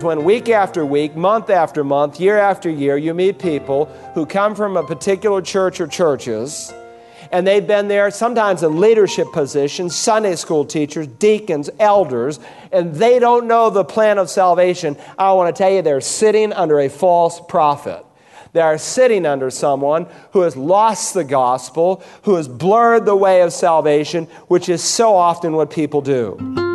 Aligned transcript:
When 0.00 0.24
week 0.24 0.50
after 0.50 0.84
week, 0.84 1.16
month 1.16 1.48
after 1.48 1.82
month, 1.82 2.20
year 2.20 2.36
after 2.36 2.68
year, 2.68 2.98
you 2.98 3.14
meet 3.14 3.38
people 3.38 3.86
who 4.12 4.26
come 4.26 4.54
from 4.54 4.76
a 4.76 4.82
particular 4.82 5.40
church 5.40 5.80
or 5.80 5.86
churches, 5.86 6.70
and 7.32 7.46
they've 7.46 7.66
been 7.66 7.88
there 7.88 8.10
sometimes 8.10 8.62
in 8.62 8.78
leadership 8.78 9.32
positions, 9.32 9.96
Sunday 9.96 10.36
school 10.36 10.66
teachers, 10.66 11.06
deacons, 11.06 11.70
elders, 11.80 12.38
and 12.72 12.94
they 12.94 13.18
don't 13.18 13.46
know 13.46 13.70
the 13.70 13.84
plan 13.84 14.18
of 14.18 14.28
salvation. 14.28 14.98
I 15.16 15.32
want 15.32 15.56
to 15.56 15.58
tell 15.58 15.72
you, 15.72 15.80
they're 15.80 16.02
sitting 16.02 16.52
under 16.52 16.78
a 16.78 16.90
false 16.90 17.40
prophet. 17.48 18.04
They 18.52 18.60
are 18.60 18.76
sitting 18.76 19.24
under 19.24 19.50
someone 19.50 20.08
who 20.32 20.42
has 20.42 20.58
lost 20.58 21.14
the 21.14 21.24
gospel, 21.24 22.02
who 22.24 22.34
has 22.34 22.48
blurred 22.48 23.06
the 23.06 23.16
way 23.16 23.40
of 23.40 23.50
salvation, 23.50 24.26
which 24.48 24.68
is 24.68 24.84
so 24.84 25.16
often 25.16 25.54
what 25.54 25.70
people 25.70 26.02
do. 26.02 26.65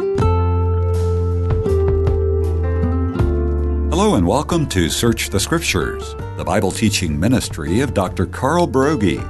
Hello 4.01 4.15
and 4.15 4.25
welcome 4.25 4.67
to 4.69 4.89
Search 4.89 5.29
the 5.29 5.39
Scriptures, 5.39 6.15
the 6.35 6.43
Bible 6.43 6.71
teaching 6.71 7.19
ministry 7.19 7.81
of 7.81 7.93
Dr. 7.93 8.25
Carl 8.25 8.67
Broggi. 8.67 9.21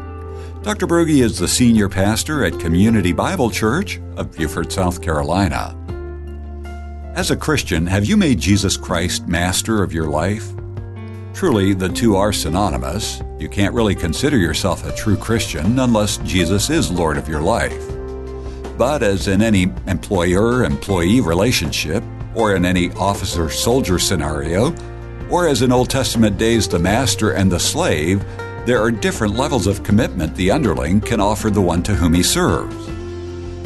Dr. 0.64 0.88
Broggi 0.88 1.22
is 1.22 1.38
the 1.38 1.48
senior 1.50 1.90
pastor 1.90 2.46
at 2.46 2.58
Community 2.58 3.12
Bible 3.12 3.50
Church 3.50 4.00
of 4.16 4.32
Beaufort, 4.32 4.72
South 4.72 5.02
Carolina. 5.02 5.76
As 7.18 7.32
a 7.32 7.36
Christian, 7.36 7.86
have 7.86 8.06
you 8.06 8.16
made 8.16 8.40
Jesus 8.40 8.78
Christ 8.78 9.28
master 9.28 9.84
of 9.84 9.92
your 9.92 10.08
life? 10.08 10.48
Truly, 11.34 11.74
the 11.74 11.90
two 11.90 12.16
are 12.16 12.32
synonymous. 12.32 13.22
You 13.40 13.50
can't 13.50 13.76
really 13.76 13.94
consider 13.94 14.38
yourself 14.38 14.86
a 14.86 14.96
true 14.96 15.18
Christian 15.18 15.80
unless 15.80 16.16
Jesus 16.20 16.70
is 16.70 16.90
Lord 16.90 17.18
of 17.18 17.28
your 17.28 17.42
life. 17.42 17.86
But 18.78 19.04
as 19.04 19.28
in 19.28 19.42
any 19.42 19.64
employer 19.88 20.64
employee 20.64 21.20
relationship, 21.20 22.06
or 22.36 22.56
in 22.56 22.66
any 22.66 22.92
officer 22.94 23.50
soldier 23.50 24.00
scenario, 24.00 24.74
or 25.30 25.48
as 25.48 25.62
in 25.62 25.72
Old 25.72 25.90
Testament 25.90 26.38
days 26.38 26.68
the 26.68 26.80
master 26.80 27.32
and 27.32 27.52
the 27.52 27.60
slave, 27.60 28.26
there 28.66 28.82
are 28.82 28.92
different 28.92 29.36
levels 29.36 29.66
of 29.66 29.84
commitment 29.84 30.36
the 30.36 30.52
underling 30.52 31.02
can 31.02 31.20
offer 31.20 31.50
the 31.50 31.62
one 31.62 31.82
to 31.84 31.96
whom 31.96 32.14
he 32.14 32.22
serves. 32.22 32.86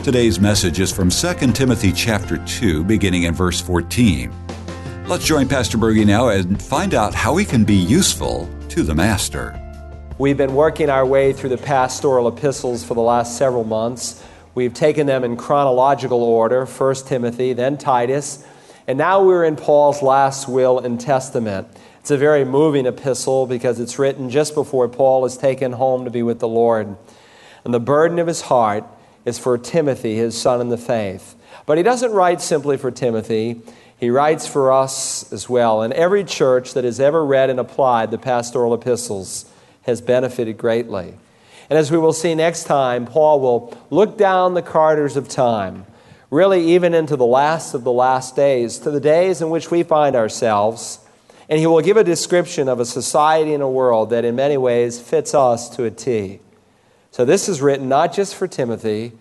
Today's 0.04 0.40
message 0.40 0.80
is 0.80 0.92
from 0.92 1.10
2 1.10 1.52
Timothy 1.52 1.92
chapter 1.92 2.38
2 2.46 2.84
beginning 2.84 3.24
in 3.24 3.34
verse 3.34 3.60
14. 3.60 4.32
Let's 5.08 5.26
join 5.26 5.48
Pastor 5.48 5.78
Broggi 5.78 6.06
now 6.06 6.30
and 6.30 6.62
find 6.62 6.94
out 6.94 7.14
how 7.14 7.34
we 7.34 7.44
can 7.44 7.64
be 7.64 7.76
useful 7.76 8.50
to 8.70 8.84
the 8.84 8.96
master. 8.96 9.60
We've 10.18 10.38
been 10.38 10.56
working 10.56 10.90
our 10.90 11.06
way 11.06 11.34
through 11.34 11.50
the 11.50 11.58
pastoral 11.58 12.28
epistles 12.28 12.84
for 12.84 12.94
the 12.94 13.02
last 13.02 13.38
several 13.38 13.66
months. 13.66 14.24
We've 14.54 14.74
taken 14.74 15.08
them 15.08 15.24
in 15.24 15.36
chronological 15.36 16.24
order, 16.24 16.66
1 16.66 16.96
Timothy, 17.08 17.54
then 17.54 17.78
Titus, 17.78 18.46
and 18.88 18.98
now 18.98 19.24
we're 19.24 19.44
in 19.44 19.56
Paul's 19.56 20.02
last 20.02 20.48
will 20.48 20.80
and 20.80 21.00
testament. 21.00 21.68
It's 22.00 22.12
a 22.12 22.18
very 22.18 22.46
moving 22.46 22.86
epistle 22.86 23.48
because 23.48 23.80
it's 23.80 23.98
written 23.98 24.30
just 24.30 24.54
before 24.54 24.88
Paul 24.88 25.26
is 25.26 25.38
taken 25.38 25.72
home 25.72 26.06
to 26.06 26.12
be 26.12 26.22
with 26.22 26.40
the 26.40 26.48
Lord. 26.48 26.96
And 27.64 27.74
the 27.74 27.80
burden 27.80 28.20
of 28.20 28.28
his 28.28 28.42
heart 28.42 28.86
is 29.26 29.40
for 29.40 29.58
Timothy, 29.58 30.16
his 30.16 30.40
son 30.40 30.62
in 30.62 30.70
the 30.70 30.78
faith. 30.78 31.36
But 31.66 31.78
he 31.78 31.84
doesn't 31.84 32.12
write 32.12 32.42
simply 32.42 32.78
for 32.78 32.92
Timothy, 32.92 33.62
he 33.98 34.10
writes 34.12 34.46
for 34.46 34.72
us 34.72 35.32
as 35.34 35.50
well. 35.50 35.82
And 35.82 35.94
every 35.94 36.24
church 36.24 36.74
that 36.74 36.84
has 36.84 37.00
ever 37.00 37.26
read 37.26 37.50
and 37.50 37.60
applied 37.60 38.12
the 38.12 38.20
pastoral 38.20 38.74
epistles 38.74 39.52
has 39.84 40.00
benefited 40.02 40.58
greatly. 40.58 41.16
And 41.70 41.80
as 41.80 41.92
we 41.92 41.98
will 41.98 42.14
see 42.14 42.36
next 42.36 42.66
time, 42.66 43.08
Paul 43.08 43.40
will 43.40 43.78
look 43.90 44.18
down 44.18 44.54
the 44.54 44.62
corridors 44.62 45.18
of 45.18 45.28
time 45.28 45.88
really 46.30 46.74
even 46.74 46.94
into 46.94 47.16
the 47.16 47.26
last 47.26 47.74
of 47.74 47.84
the 47.84 47.92
last 47.92 48.36
days, 48.36 48.80
to 48.80 48.92
the 48.92 49.00
days 49.00 49.42
in 49.42 49.50
which 49.50 49.72
we 49.72 49.84
find 49.84 50.16
ourselves. 50.16 51.00
And 51.50 51.60
he 51.60 51.68
will 51.68 51.82
give 51.82 51.98
a 51.98 52.04
description 52.04 52.68
of 52.68 52.80
a 52.80 52.86
society 52.86 53.54
and 53.54 53.62
a 53.62 53.70
world 53.70 54.10
that 54.10 54.26
in 54.26 54.36
many 54.36 54.58
ways 54.58 55.00
fits 55.00 55.36
us 55.36 55.70
to 55.76 55.84
a 55.84 55.92
T. 55.92 56.40
So 57.12 57.24
this 57.24 57.48
is 57.48 57.62
written 57.62 57.88
not 57.88 58.14
just 58.14 58.36
for 58.36 58.48
Timothy, 58.48 59.14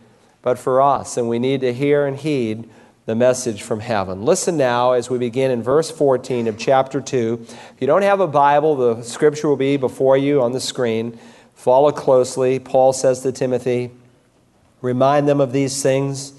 but 0.42 0.58
for 0.58 0.80
us. 0.80 1.16
And 1.16 1.28
we 1.28 1.38
need 1.38 1.60
to 1.62 1.72
hear 1.72 2.06
and 2.06 2.16
heed 2.16 2.68
the 3.06 3.14
message 3.14 3.62
from 3.62 3.80
heaven. 3.80 4.24
Listen 4.24 4.56
now 4.56 4.92
as 4.92 5.10
we 5.10 5.18
begin 5.18 5.50
in 5.50 5.62
verse 5.62 5.90
14 5.90 6.48
of 6.48 6.58
chapter 6.58 7.00
2. 7.00 7.46
If 7.48 7.74
you 7.80 7.86
don't 7.86 8.02
have 8.02 8.20
a 8.20 8.26
Bible, 8.26 8.76
the 8.76 9.02
scripture 9.02 9.48
will 9.48 9.56
be 9.56 9.76
before 9.76 10.16
you 10.16 10.42
on 10.42 10.52
the 10.52 10.60
screen. 10.60 11.18
Follow 11.54 11.92
closely. 11.92 12.58
Paul 12.58 12.92
says 12.92 13.20
to 13.20 13.32
Timothy, 13.32 13.90
Remind 14.80 15.28
them 15.28 15.40
of 15.40 15.52
these 15.52 15.82
things 15.82 16.33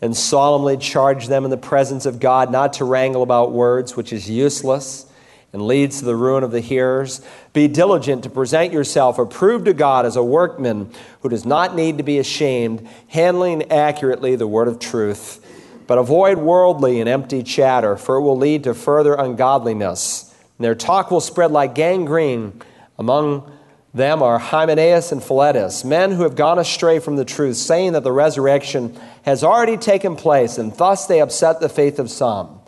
and 0.00 0.16
solemnly 0.16 0.76
charge 0.76 1.28
them 1.28 1.44
in 1.44 1.50
the 1.50 1.56
presence 1.56 2.06
of 2.06 2.20
God 2.20 2.50
not 2.50 2.74
to 2.74 2.84
wrangle 2.84 3.22
about 3.22 3.52
words, 3.52 3.96
which 3.96 4.12
is 4.12 4.30
useless 4.30 5.06
and 5.52 5.66
leads 5.66 5.98
to 5.98 6.04
the 6.04 6.16
ruin 6.16 6.44
of 6.44 6.52
the 6.52 6.60
hearers. 6.60 7.20
Be 7.52 7.66
diligent 7.68 8.22
to 8.22 8.30
present 8.30 8.72
yourself 8.72 9.18
approved 9.18 9.64
to 9.64 9.72
God 9.72 10.06
as 10.06 10.16
a 10.16 10.22
workman 10.22 10.92
who 11.22 11.28
does 11.28 11.44
not 11.44 11.74
need 11.74 11.98
to 11.98 12.04
be 12.04 12.18
ashamed, 12.18 12.88
handling 13.08 13.70
accurately 13.70 14.36
the 14.36 14.46
word 14.46 14.68
of 14.68 14.78
truth. 14.78 15.44
But 15.86 15.98
avoid 15.98 16.38
worldly 16.38 17.00
and 17.00 17.08
empty 17.08 17.42
chatter, 17.42 17.96
for 17.96 18.16
it 18.16 18.22
will 18.22 18.36
lead 18.36 18.64
to 18.64 18.74
further 18.74 19.14
ungodliness. 19.14 20.32
And 20.56 20.64
their 20.64 20.76
talk 20.76 21.10
will 21.10 21.20
spread 21.20 21.50
like 21.50 21.74
gangrene 21.74 22.62
among 22.96 23.50
them 23.92 24.22
are 24.22 24.38
Hymenaeus 24.38 25.10
and 25.10 25.22
Philetus, 25.22 25.84
men 25.84 26.12
who 26.12 26.22
have 26.22 26.36
gone 26.36 26.58
astray 26.58 27.00
from 27.00 27.16
the 27.16 27.24
truth, 27.24 27.56
saying 27.56 27.92
that 27.92 28.04
the 28.04 28.12
resurrection 28.12 28.98
has 29.22 29.42
already 29.42 29.76
taken 29.76 30.14
place, 30.14 30.58
and 30.58 30.72
thus 30.76 31.06
they 31.06 31.20
upset 31.20 31.60
the 31.60 31.68
faith 31.68 31.98
of 31.98 32.10
some. 32.10 32.60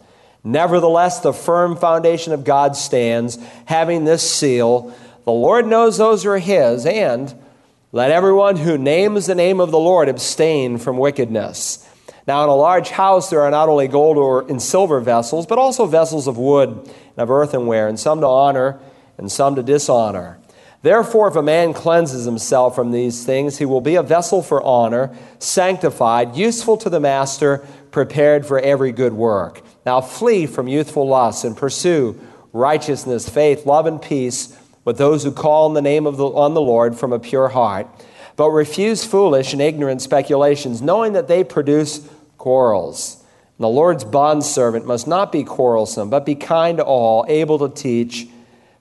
Nevertheless, 0.43 1.21
the 1.21 1.33
firm 1.33 1.77
foundation 1.77 2.33
of 2.33 2.43
God 2.43 2.77
stands, 2.77 3.39
having 3.67 4.05
this 4.05 4.29
seal 4.29 4.93
The 5.25 5.31
Lord 5.31 5.67
knows 5.67 5.99
those 5.99 6.25
who 6.25 6.31
are 6.31 6.39
his, 6.39 6.85
and 6.85 7.33
let 7.93 8.11
everyone 8.11 8.57
who 8.57 8.77
names 8.77 9.27
the 9.27 9.37
name 9.37 9.61
of 9.61 9.71
the 9.71 9.79
Lord 9.79 10.09
abstain 10.09 10.79
from 10.79 10.99
wickedness. 10.99 11.89
Now, 12.27 12.43
in 12.43 12.49
a 12.49 12.57
large 12.57 12.91
house, 12.91 13.31
there 13.31 13.43
are 13.43 13.51
not 13.51 13.69
only 13.69 13.87
gold 13.87 14.17
or 14.17 14.49
in 14.49 14.59
silver 14.59 14.99
vessels, 15.01 15.47
but 15.47 15.59
also 15.59 15.87
vessels 15.87 16.27
of 16.27 16.39
wood 16.39 16.71
and 16.71 17.19
of 17.19 17.31
earthenware, 17.31 17.87
and 17.87 18.01
some 18.01 18.21
to 18.21 18.27
honor 18.27 18.81
and 19.19 19.31
some 19.31 19.55
to 19.55 19.63
dishonor. 19.63 20.39
Therefore, 20.83 21.29
if 21.29 21.37
a 21.37 21.43
man 21.43 21.73
cleanses 21.73 22.25
himself 22.25 22.75
from 22.75 22.91
these 22.91 23.25
things, 23.25 23.59
he 23.59 23.65
will 23.65 23.81
be 23.81 23.95
a 23.95 24.03
vessel 24.03 24.43
for 24.43 24.61
honor, 24.63 25.17
sanctified, 25.39 26.37
useful 26.37 26.77
to 26.79 26.91
the 26.91 26.99
master, 26.99 27.65
prepared 27.93 28.45
for 28.45 28.59
every 28.59 28.91
good 28.91 29.13
work. 29.13 29.63
Now 29.87 30.01
flee 30.01 30.47
from 30.47 30.67
youthful 30.67 31.07
lusts 31.07 31.45
and 31.45 31.57
pursue 31.57 32.21
righteousness, 32.53 33.29
faith, 33.29 33.65
love, 33.65 33.87
and 33.87 34.03
peace 34.03 34.59
with 34.85 34.99
those 34.99 35.23
who 35.23 35.31
call 35.31 35.67
on 35.69 35.75
the 35.75 35.83
name 35.83 36.05
of 36.05 36.17
the, 36.17 36.27
on 36.27 36.55
the 36.55 36.61
Lord 36.61 36.97
from 36.97 37.13
a 37.13 37.21
pure 37.21 37.49
heart. 37.49 37.87
But 38.35 38.51
refuse 38.51 39.05
foolish 39.05 39.53
and 39.53 39.63
ignorant 39.63 40.03
speculations, 40.03 40.83
knowing 40.83 41.13
that 41.13 41.29
they 41.29 41.45
produce 41.45 42.09
quarrels. 42.39 43.23
And 43.59 43.65
the 43.65 43.69
Lord's 43.69 44.05
bondservant 44.05 44.85
must 44.85 45.07
not 45.07 45.31
be 45.31 45.45
quarrelsome, 45.45 46.11
but 46.11 46.27
be 46.27 46.35
kind 46.35 46.79
to 46.79 46.85
all, 46.85 47.25
able 47.29 47.59
to 47.61 47.69
teach, 47.69 48.27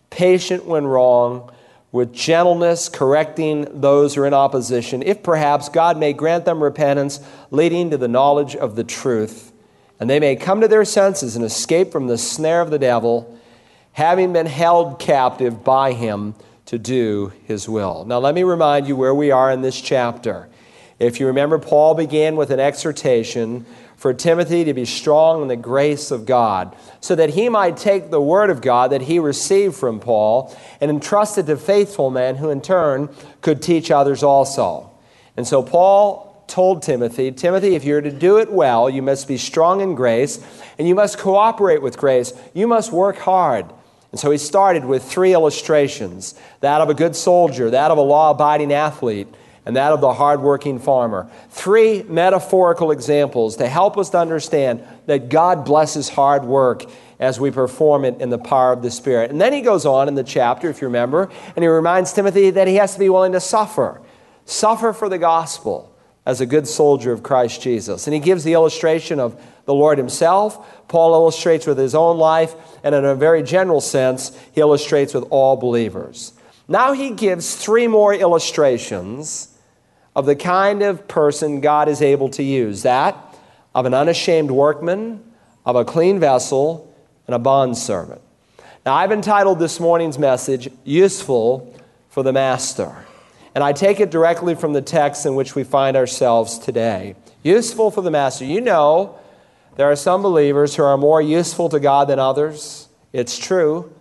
patient 0.09 0.65
when 0.65 0.87
wrong 0.87 1.51
with 1.91 2.13
gentleness, 2.13 2.87
correcting 2.87 3.67
those 3.81 4.15
who 4.15 4.21
are 4.21 4.27
in 4.27 4.33
opposition, 4.33 5.03
if 5.03 5.21
perhaps 5.21 5.69
God 5.69 5.97
may 5.97 6.13
grant 6.13 6.45
them 6.45 6.63
repentance, 6.63 7.19
leading 7.49 7.89
to 7.89 7.97
the 7.97 8.07
knowledge 8.07 8.55
of 8.55 8.75
the 8.75 8.83
truth, 8.83 9.51
and 9.99 10.09
they 10.09 10.19
may 10.19 10.35
come 10.35 10.61
to 10.61 10.67
their 10.67 10.85
senses 10.85 11.35
and 11.35 11.43
escape 11.43 11.91
from 11.91 12.07
the 12.07 12.17
snare 12.17 12.61
of 12.61 12.71
the 12.71 12.79
devil, 12.79 13.37
having 13.93 14.31
been 14.31 14.45
held 14.45 14.99
captive 14.99 15.63
by 15.63 15.91
him 15.91 16.33
to 16.65 16.79
do 16.79 17.33
his 17.43 17.67
will. 17.67 18.05
Now, 18.05 18.19
let 18.19 18.33
me 18.33 18.43
remind 18.43 18.87
you 18.87 18.95
where 18.95 19.13
we 19.13 19.31
are 19.31 19.51
in 19.51 19.61
this 19.61 19.79
chapter. 19.81 20.47
If 20.99 21.19
you 21.19 21.27
remember, 21.27 21.59
Paul 21.59 21.95
began 21.95 22.37
with 22.37 22.51
an 22.51 22.59
exhortation 22.59 23.65
for 24.01 24.15
Timothy 24.15 24.63
to 24.63 24.73
be 24.73 24.83
strong 24.83 25.43
in 25.43 25.47
the 25.47 25.55
grace 25.55 26.09
of 26.09 26.25
God, 26.25 26.75
so 27.01 27.13
that 27.13 27.29
he 27.29 27.49
might 27.49 27.77
take 27.77 28.09
the 28.09 28.19
word 28.19 28.49
of 28.49 28.59
God 28.59 28.91
that 28.93 29.03
he 29.03 29.19
received 29.19 29.75
from 29.75 29.99
Paul 29.99 30.57
and 30.81 30.89
entrust 30.89 31.37
it 31.37 31.45
to 31.45 31.55
faithful 31.55 32.09
men 32.09 32.37
who 32.37 32.49
in 32.49 32.61
turn 32.61 33.15
could 33.41 33.61
teach 33.61 33.91
others 33.91 34.23
also. 34.23 34.89
And 35.37 35.45
so 35.45 35.61
Paul 35.61 36.43
told 36.47 36.81
Timothy, 36.81 37.31
Timothy, 37.31 37.75
if 37.75 37.83
you're 37.83 38.01
to 38.01 38.11
do 38.11 38.39
it 38.39 38.51
well, 38.51 38.89
you 38.89 39.03
must 39.03 39.27
be 39.27 39.37
strong 39.37 39.81
in 39.81 39.93
grace 39.93 40.43
and 40.79 40.87
you 40.87 40.95
must 40.95 41.19
cooperate 41.19 41.83
with 41.83 41.95
grace. 41.95 42.33
You 42.55 42.65
must 42.65 42.91
work 42.91 43.19
hard. 43.19 43.71
And 44.09 44.19
so 44.19 44.31
he 44.31 44.39
started 44.39 44.83
with 44.83 45.03
three 45.03 45.33
illustrations 45.33 46.33
that 46.61 46.81
of 46.81 46.89
a 46.89 46.95
good 46.95 47.15
soldier, 47.15 47.69
that 47.69 47.91
of 47.91 47.99
a 47.99 48.01
law 48.01 48.31
abiding 48.31 48.73
athlete, 48.73 49.27
and 49.65 49.75
that 49.75 49.91
of 49.91 50.01
the 50.01 50.13
hardworking 50.13 50.79
farmer. 50.79 51.29
Three 51.49 52.03
metaphorical 52.03 52.91
examples 52.91 53.57
to 53.57 53.67
help 53.67 53.97
us 53.97 54.09
to 54.11 54.17
understand 54.17 54.83
that 55.05 55.29
God 55.29 55.65
blesses 55.65 56.09
hard 56.09 56.43
work 56.45 56.85
as 57.19 57.39
we 57.39 57.51
perform 57.51 58.03
it 58.03 58.19
in 58.19 58.29
the 58.29 58.39
power 58.39 58.73
of 58.73 58.81
the 58.81 58.89
Spirit. 58.89 59.29
And 59.29 59.39
then 59.39 59.53
he 59.53 59.61
goes 59.61 59.85
on 59.85 60.07
in 60.07 60.15
the 60.15 60.23
chapter, 60.23 60.69
if 60.69 60.81
you 60.81 60.87
remember, 60.87 61.29
and 61.55 61.63
he 61.63 61.67
reminds 61.67 62.11
Timothy 62.13 62.49
that 62.49 62.67
he 62.67 62.75
has 62.75 62.93
to 62.93 62.99
be 62.99 63.09
willing 63.09 63.33
to 63.33 63.39
suffer. 63.39 64.01
Suffer 64.45 64.93
for 64.93 65.07
the 65.07 65.19
gospel. 65.19 65.95
as 66.25 66.39
a 66.39 66.45
good 66.45 66.67
soldier 66.67 67.11
of 67.11 67.23
Christ 67.23 67.61
Jesus. 67.61 68.07
And 68.07 68.13
he 68.13 68.19
gives 68.19 68.43
the 68.43 68.53
illustration 68.53 69.19
of 69.19 69.41
the 69.65 69.73
Lord 69.73 69.97
himself. 69.97 70.87
Paul 70.87 71.13
illustrates 71.13 71.65
with 71.65 71.77
his 71.77 71.95
own 71.95 72.17
life, 72.17 72.53
and 72.83 72.93
in 72.93 73.05
a 73.05 73.15
very 73.15 73.43
general 73.43 73.81
sense, 73.81 74.37
he 74.51 74.61
illustrates 74.61 75.13
with 75.13 75.25
all 75.29 75.55
believers. 75.57 76.33
Now 76.67 76.93
he 76.93 77.11
gives 77.11 77.55
three 77.55 77.87
more 77.87 78.13
illustrations 78.13 79.50
of 80.15 80.25
the 80.25 80.35
kind 80.35 80.81
of 80.81 81.07
person 81.07 81.61
God 81.61 81.87
is 81.87 82.01
able 82.01 82.29
to 82.29 82.43
use 82.43 82.83
that 82.83 83.15
of 83.73 83.85
an 83.85 83.93
unashamed 83.93 84.51
workman, 84.51 85.23
of 85.65 85.75
a 85.75 85.85
clean 85.85 86.19
vessel, 86.19 86.93
and 87.27 87.35
a 87.35 87.39
bondservant. 87.39 88.21
Now, 88.85 88.95
I've 88.95 89.11
entitled 89.11 89.59
this 89.59 89.79
morning's 89.79 90.17
message, 90.17 90.69
Useful 90.83 91.73
for 92.09 92.23
the 92.23 92.33
Master. 92.33 93.05
And 93.53 93.63
I 93.63 93.73
take 93.73 93.99
it 93.99 94.09
directly 94.09 94.55
from 94.55 94.73
the 94.73 94.81
text 94.81 95.25
in 95.25 95.35
which 95.35 95.55
we 95.55 95.63
find 95.63 95.95
ourselves 95.95 96.57
today. 96.57 97.15
Useful 97.43 97.91
for 97.91 98.01
the 98.01 98.11
Master. 98.11 98.43
You 98.45 98.61
know, 98.61 99.19
there 99.75 99.89
are 99.89 99.95
some 99.95 100.21
believers 100.21 100.75
who 100.75 100.83
are 100.83 100.97
more 100.97 101.21
useful 101.21 101.69
to 101.69 101.79
God 101.79 102.07
than 102.07 102.19
others. 102.19 102.89
It's 103.13 103.37
true. 103.37 103.93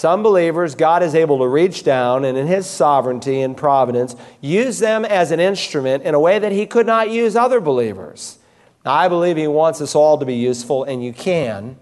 Some 0.00 0.22
believers, 0.22 0.76
God 0.76 1.02
is 1.02 1.14
able 1.14 1.40
to 1.40 1.46
reach 1.46 1.84
down 1.84 2.24
and, 2.24 2.38
in 2.38 2.46
His 2.46 2.66
sovereignty 2.66 3.42
and 3.42 3.54
providence, 3.54 4.16
use 4.40 4.78
them 4.78 5.04
as 5.04 5.30
an 5.30 5.40
instrument 5.40 6.04
in 6.04 6.14
a 6.14 6.18
way 6.18 6.38
that 6.38 6.52
He 6.52 6.64
could 6.64 6.86
not 6.86 7.10
use 7.10 7.36
other 7.36 7.60
believers. 7.60 8.38
Now, 8.82 8.94
I 8.94 9.08
believe 9.08 9.36
He 9.36 9.46
wants 9.46 9.82
us 9.82 9.94
all 9.94 10.16
to 10.16 10.24
be 10.24 10.36
useful, 10.36 10.84
and 10.84 11.04
you 11.04 11.12
can 11.12 11.76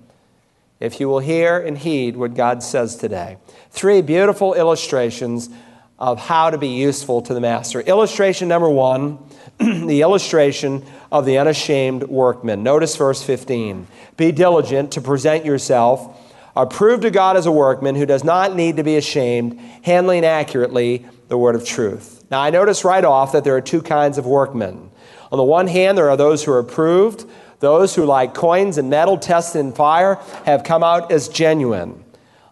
if 0.80 0.98
you 0.98 1.08
will 1.08 1.20
hear 1.20 1.60
and 1.60 1.78
heed 1.78 2.16
what 2.16 2.34
God 2.34 2.60
says 2.60 2.96
today. 2.96 3.38
Three 3.70 4.02
beautiful 4.02 4.54
illustrations 4.54 5.48
of 5.96 6.18
how 6.18 6.50
to 6.50 6.58
be 6.58 6.70
useful 6.70 7.22
to 7.22 7.34
the 7.34 7.40
Master. 7.40 7.82
Illustration 7.82 8.48
number 8.48 8.68
one 8.68 9.20
the 9.58 10.02
illustration 10.02 10.84
of 11.12 11.24
the 11.24 11.38
unashamed 11.38 12.02
workman. 12.02 12.64
Notice 12.64 12.96
verse 12.96 13.22
15. 13.22 13.86
Be 14.16 14.32
diligent 14.32 14.90
to 14.94 15.00
present 15.00 15.44
yourself 15.44 16.24
approved 16.62 17.02
to 17.02 17.10
God 17.10 17.36
as 17.36 17.46
a 17.46 17.52
workman 17.52 17.94
who 17.94 18.04
does 18.04 18.24
not 18.24 18.56
need 18.56 18.76
to 18.76 18.82
be 18.82 18.96
ashamed, 18.96 19.58
handling 19.82 20.24
accurately 20.24 21.06
the 21.28 21.38
word 21.38 21.54
of 21.54 21.64
truth. 21.64 22.24
Now, 22.30 22.40
I 22.40 22.50
notice 22.50 22.84
right 22.84 23.04
off 23.04 23.32
that 23.32 23.44
there 23.44 23.56
are 23.56 23.60
two 23.60 23.80
kinds 23.80 24.18
of 24.18 24.26
workmen. 24.26 24.90
On 25.30 25.38
the 25.38 25.44
one 25.44 25.68
hand, 25.68 25.96
there 25.96 26.10
are 26.10 26.16
those 26.16 26.44
who 26.44 26.52
are 26.52 26.58
approved, 26.58 27.24
those 27.60 27.94
who, 27.94 28.04
like 28.04 28.34
coins 28.34 28.76
and 28.76 28.90
metal 28.90 29.16
tested 29.16 29.60
in 29.60 29.72
fire, 29.72 30.16
have 30.44 30.64
come 30.64 30.82
out 30.82 31.12
as 31.12 31.28
genuine. 31.28 32.04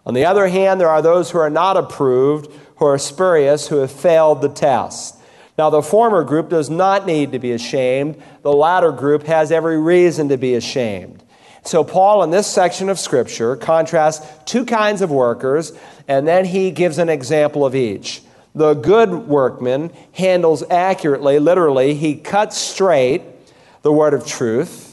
On 0.05 0.13
the 0.13 0.25
other 0.25 0.47
hand, 0.47 0.79
there 0.79 0.89
are 0.89 1.01
those 1.01 1.31
who 1.31 1.37
are 1.39 1.49
not 1.49 1.75
approved, 1.75 2.49
who 2.77 2.85
are 2.85 2.97
spurious, 2.97 3.67
who 3.67 3.77
have 3.77 3.91
failed 3.91 4.41
the 4.41 4.49
test. 4.49 5.15
Now, 5.57 5.69
the 5.69 5.81
former 5.81 6.23
group 6.23 6.49
does 6.49 6.69
not 6.69 7.05
need 7.05 7.33
to 7.33 7.39
be 7.39 7.51
ashamed. 7.51 8.21
The 8.43 8.53
latter 8.53 8.91
group 8.91 9.23
has 9.23 9.51
every 9.51 9.79
reason 9.79 10.29
to 10.29 10.37
be 10.37 10.53
ashamed. 10.55 11.23
So, 11.67 11.83
Paul, 11.83 12.23
in 12.23 12.29
this 12.29 12.47
section 12.47 12.87
of 12.87 12.97
Scripture, 12.97 13.57
contrasts 13.57 14.25
two 14.45 14.63
kinds 14.63 15.01
of 15.01 15.11
workers, 15.11 15.73
and 16.07 16.25
then 16.25 16.45
he 16.45 16.71
gives 16.71 16.97
an 16.97 17.09
example 17.09 17.65
of 17.65 17.75
each. 17.75 18.21
The 18.55 18.73
good 18.73 19.11
workman 19.27 19.91
handles 20.13 20.63
accurately, 20.69 21.39
literally, 21.39 21.93
he 21.93 22.15
cuts 22.15 22.57
straight 22.57 23.21
the 23.81 23.91
word 23.91 24.13
of 24.13 24.25
truth 24.25 24.87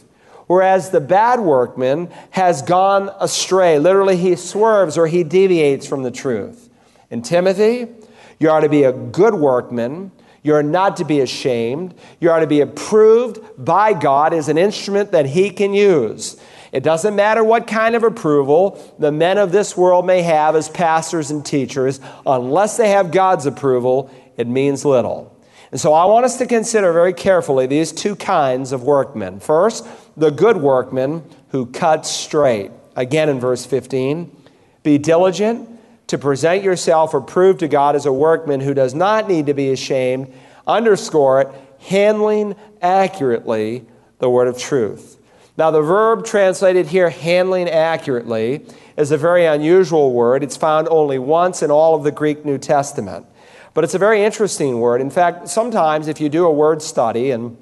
whereas 0.46 0.90
the 0.90 1.00
bad 1.00 1.40
workman 1.40 2.10
has 2.30 2.60
gone 2.60 3.10
astray. 3.18 3.78
Literally, 3.78 4.16
he 4.16 4.36
swerves 4.36 4.98
or 4.98 5.06
he 5.06 5.24
deviates 5.24 5.86
from 5.86 6.02
the 6.02 6.10
truth. 6.10 6.68
In 7.10 7.22
Timothy, 7.22 7.88
you 8.38 8.50
are 8.50 8.60
to 8.60 8.68
be 8.68 8.82
a 8.82 8.92
good 8.92 9.34
workman. 9.34 10.12
You 10.42 10.54
are 10.54 10.62
not 10.62 10.98
to 10.98 11.04
be 11.04 11.20
ashamed. 11.20 11.94
You 12.20 12.30
are 12.30 12.40
to 12.40 12.46
be 12.46 12.60
approved 12.60 13.38
by 13.56 13.94
God 13.94 14.34
as 14.34 14.48
an 14.48 14.58
instrument 14.58 15.12
that 15.12 15.26
He 15.26 15.50
can 15.50 15.72
use. 15.72 16.38
It 16.74 16.82
doesn't 16.82 17.14
matter 17.14 17.44
what 17.44 17.68
kind 17.68 17.94
of 17.94 18.02
approval 18.02 18.82
the 18.98 19.12
men 19.12 19.38
of 19.38 19.52
this 19.52 19.76
world 19.76 20.04
may 20.04 20.22
have 20.22 20.56
as 20.56 20.68
pastors 20.68 21.30
and 21.30 21.46
teachers, 21.46 22.00
unless 22.26 22.76
they 22.76 22.88
have 22.88 23.12
God's 23.12 23.46
approval, 23.46 24.10
it 24.36 24.48
means 24.48 24.84
little. 24.84 25.40
And 25.70 25.80
so 25.80 25.92
I 25.92 26.04
want 26.06 26.24
us 26.24 26.36
to 26.38 26.46
consider 26.46 26.92
very 26.92 27.12
carefully 27.12 27.68
these 27.68 27.92
two 27.92 28.16
kinds 28.16 28.72
of 28.72 28.82
workmen. 28.82 29.38
First, 29.38 29.86
the 30.16 30.32
good 30.32 30.56
workman 30.56 31.22
who 31.50 31.66
cuts 31.66 32.10
straight. 32.10 32.72
Again 32.96 33.28
in 33.28 33.38
verse 33.38 33.64
15, 33.64 34.36
be 34.82 34.98
diligent 34.98 35.68
to 36.08 36.18
present 36.18 36.64
yourself 36.64 37.14
approved 37.14 37.60
to 37.60 37.68
God 37.68 37.94
as 37.94 38.04
a 38.04 38.12
workman 38.12 38.58
who 38.58 38.74
does 38.74 38.94
not 38.94 39.28
need 39.28 39.46
to 39.46 39.54
be 39.54 39.70
ashamed. 39.70 40.32
Underscore 40.66 41.42
it, 41.42 41.48
handling 41.78 42.56
accurately 42.82 43.84
the 44.18 44.28
word 44.28 44.48
of 44.48 44.58
truth. 44.58 45.20
Now, 45.56 45.70
the 45.70 45.82
verb 45.82 46.24
translated 46.24 46.88
here, 46.88 47.10
handling 47.10 47.68
accurately, 47.68 48.66
is 48.96 49.12
a 49.12 49.16
very 49.16 49.46
unusual 49.46 50.12
word. 50.12 50.42
It's 50.42 50.56
found 50.56 50.88
only 50.88 51.18
once 51.18 51.62
in 51.62 51.70
all 51.70 51.94
of 51.94 52.02
the 52.02 52.10
Greek 52.10 52.44
New 52.44 52.58
Testament. 52.58 53.26
But 53.72 53.84
it's 53.84 53.94
a 53.94 53.98
very 53.98 54.24
interesting 54.24 54.80
word. 54.80 55.00
In 55.00 55.10
fact, 55.10 55.48
sometimes 55.48 56.08
if 56.08 56.20
you 56.20 56.28
do 56.28 56.46
a 56.46 56.52
word 56.52 56.82
study, 56.82 57.30
and 57.30 57.56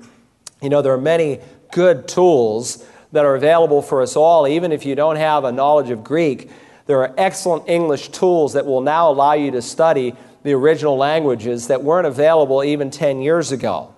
you 0.62 0.70
know, 0.70 0.80
there 0.80 0.92
are 0.92 1.00
many 1.00 1.40
good 1.70 2.08
tools 2.08 2.86
that 3.12 3.26
are 3.26 3.34
available 3.34 3.82
for 3.82 4.00
us 4.00 4.16
all, 4.16 4.48
even 4.48 4.72
if 4.72 4.86
you 4.86 4.94
don't 4.94 5.16
have 5.16 5.44
a 5.44 5.52
knowledge 5.52 5.90
of 5.90 6.02
Greek, 6.02 6.50
there 6.86 6.98
are 6.98 7.14
excellent 7.18 7.68
English 7.68 8.08
tools 8.08 8.54
that 8.54 8.64
will 8.64 8.80
now 8.80 9.10
allow 9.10 9.34
you 9.34 9.50
to 9.50 9.60
study 9.60 10.14
the 10.42 10.52
original 10.52 10.96
languages 10.96 11.68
that 11.68 11.82
weren't 11.82 12.06
available 12.06 12.64
even 12.64 12.90
10 12.90 13.20
years 13.20 13.52
ago. 13.52 13.94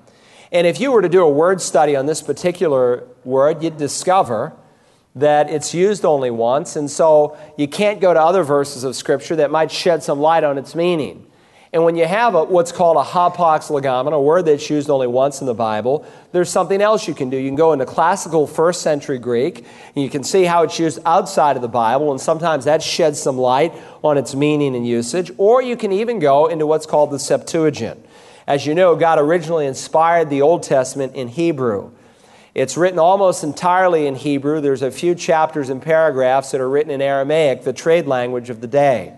And 0.54 0.68
if 0.68 0.78
you 0.78 0.92
were 0.92 1.02
to 1.02 1.08
do 1.08 1.24
a 1.24 1.28
word 1.28 1.60
study 1.60 1.96
on 1.96 2.06
this 2.06 2.22
particular 2.22 3.08
word, 3.24 3.60
you'd 3.60 3.76
discover 3.76 4.52
that 5.16 5.50
it's 5.50 5.74
used 5.74 6.04
only 6.04 6.30
once, 6.30 6.76
and 6.76 6.88
so 6.88 7.36
you 7.58 7.66
can't 7.66 8.00
go 8.00 8.14
to 8.14 8.20
other 8.20 8.44
verses 8.44 8.84
of 8.84 8.94
Scripture 8.94 9.34
that 9.36 9.50
might 9.50 9.72
shed 9.72 10.04
some 10.04 10.20
light 10.20 10.44
on 10.44 10.56
its 10.56 10.76
meaning. 10.76 11.26
And 11.72 11.82
when 11.82 11.96
you 11.96 12.06
have 12.06 12.36
a, 12.36 12.44
what's 12.44 12.70
called 12.70 12.96
a 12.96 13.02
hapax 13.02 13.68
legomenon, 13.68 14.12
a 14.12 14.20
word 14.20 14.44
that's 14.44 14.70
used 14.70 14.88
only 14.88 15.08
once 15.08 15.40
in 15.40 15.48
the 15.48 15.54
Bible, 15.54 16.06
there's 16.30 16.50
something 16.50 16.80
else 16.80 17.08
you 17.08 17.14
can 17.14 17.30
do. 17.30 17.36
You 17.36 17.48
can 17.48 17.56
go 17.56 17.72
into 17.72 17.84
classical 17.84 18.46
first 18.46 18.80
century 18.80 19.18
Greek, 19.18 19.58
and 19.96 20.04
you 20.04 20.08
can 20.08 20.22
see 20.22 20.44
how 20.44 20.62
it's 20.62 20.78
used 20.78 21.00
outside 21.04 21.56
of 21.56 21.62
the 21.62 21.68
Bible, 21.68 22.12
and 22.12 22.20
sometimes 22.20 22.66
that 22.66 22.80
sheds 22.80 23.20
some 23.20 23.38
light 23.38 23.72
on 24.04 24.16
its 24.16 24.36
meaning 24.36 24.76
and 24.76 24.86
usage. 24.86 25.32
Or 25.36 25.62
you 25.62 25.76
can 25.76 25.90
even 25.90 26.20
go 26.20 26.46
into 26.46 26.64
what's 26.64 26.86
called 26.86 27.10
the 27.10 27.18
Septuagint. 27.18 28.06
As 28.46 28.66
you 28.66 28.74
know, 28.74 28.94
God 28.96 29.18
originally 29.18 29.66
inspired 29.66 30.28
the 30.28 30.42
Old 30.42 30.62
Testament 30.62 31.14
in 31.14 31.28
Hebrew. 31.28 31.92
It's 32.54 32.76
written 32.76 32.98
almost 32.98 33.42
entirely 33.42 34.06
in 34.06 34.14
Hebrew. 34.14 34.60
There's 34.60 34.82
a 34.82 34.90
few 34.90 35.14
chapters 35.14 35.70
and 35.70 35.82
paragraphs 35.82 36.52
that 36.52 36.60
are 36.60 36.68
written 36.68 36.92
in 36.92 37.02
Aramaic, 37.02 37.64
the 37.64 37.72
trade 37.72 38.06
language 38.06 38.50
of 38.50 38.60
the 38.60 38.66
day. 38.66 39.14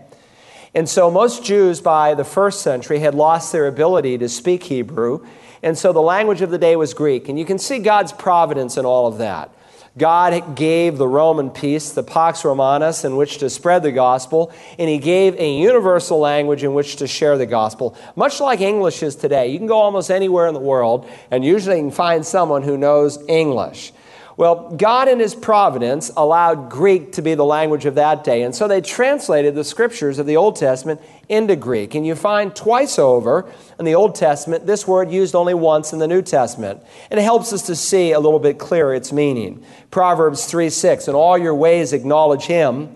And 0.73 0.87
so 0.87 1.11
most 1.11 1.43
Jews 1.43 1.81
by 1.81 2.13
the 2.13 2.23
first 2.23 2.61
century 2.61 2.99
had 2.99 3.15
lost 3.15 3.51
their 3.51 3.67
ability 3.67 4.17
to 4.19 4.29
speak 4.29 4.63
Hebrew. 4.63 5.25
And 5.61 5.77
so 5.77 5.91
the 5.91 6.01
language 6.01 6.41
of 6.41 6.49
the 6.49 6.57
day 6.57 6.75
was 6.75 6.93
Greek. 6.93 7.29
And 7.29 7.37
you 7.37 7.45
can 7.45 7.59
see 7.59 7.79
God's 7.79 8.11
providence 8.11 8.77
in 8.77 8.85
all 8.85 9.07
of 9.07 9.17
that. 9.17 9.51
God 9.97 10.55
gave 10.55 10.97
the 10.97 11.07
Roman 11.07 11.49
peace, 11.49 11.91
the 11.91 12.03
Pax 12.03 12.45
Romanus, 12.45 13.03
in 13.03 13.15
which 13.15 13.39
to 13.39 13.49
spread 13.49 13.81
the 13.81 13.91
gospel, 13.91 14.51
and 14.77 14.87
He 14.89 14.99
gave 14.99 15.35
a 15.39 15.57
universal 15.57 16.19
language 16.19 16.63
in 16.63 16.73
which 16.73 16.97
to 16.97 17.07
share 17.07 17.37
the 17.37 17.45
gospel. 17.45 17.95
Much 18.15 18.39
like 18.39 18.61
English 18.61 19.01
is 19.01 19.15
today. 19.15 19.47
You 19.47 19.57
can 19.57 19.67
go 19.67 19.77
almost 19.77 20.11
anywhere 20.11 20.47
in 20.47 20.53
the 20.53 20.59
world, 20.59 21.09
and 21.31 21.43
usually 21.43 21.77
you 21.77 21.83
can 21.83 21.91
find 21.91 22.25
someone 22.25 22.61
who 22.61 22.77
knows 22.77 23.17
English. 23.27 23.91
Well, 24.37 24.69
God 24.77 25.07
in 25.07 25.19
His 25.19 25.33
providence 25.33 26.11
allowed 26.15 26.69
Greek 26.69 27.13
to 27.13 27.23
be 27.23 27.33
the 27.33 27.43
language 27.43 27.85
of 27.85 27.95
that 27.95 28.23
day, 28.23 28.43
and 28.43 28.53
so 28.53 28.67
they 28.67 28.81
translated 28.81 29.55
the 29.55 29.63
scriptures 29.63 30.19
of 30.19 30.27
the 30.27 30.37
Old 30.37 30.57
Testament 30.57 31.01
into 31.27 31.55
Greek. 31.55 31.95
And 31.95 32.05
you 32.05 32.13
find 32.13 32.55
twice 32.55 32.99
over 32.99 33.51
in 33.79 33.85
the 33.85 33.95
Old 33.95 34.13
Testament 34.13 34.67
this 34.67 34.87
word 34.87 35.09
used 35.09 35.33
only 35.33 35.55
once 35.55 35.91
in 35.91 35.97
the 35.97 36.07
New 36.07 36.21
Testament. 36.21 36.83
And 37.09 37.19
it 37.19 37.23
helps 37.23 37.51
us 37.51 37.63
to 37.63 37.75
see 37.75 38.11
a 38.11 38.19
little 38.19 38.37
bit 38.37 38.59
clearer 38.59 38.93
its 38.93 39.11
meaning. 39.11 39.65
Proverbs 39.89 40.45
3 40.45 40.69
6, 40.69 41.07
in 41.07 41.15
all 41.15 41.35
your 41.35 41.55
ways 41.55 41.91
acknowledge 41.91 42.43
Him, 42.43 42.95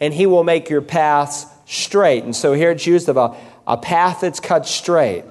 and 0.00 0.14
He 0.14 0.24
will 0.24 0.42
make 0.42 0.70
your 0.70 0.80
paths 0.80 1.44
straight. 1.66 2.24
And 2.24 2.34
so 2.34 2.54
here 2.54 2.70
it's 2.70 2.86
used 2.86 3.10
of 3.10 3.18
a, 3.18 3.36
a 3.66 3.76
path 3.76 4.22
that's 4.22 4.40
cut 4.40 4.66
straight. 4.66 5.24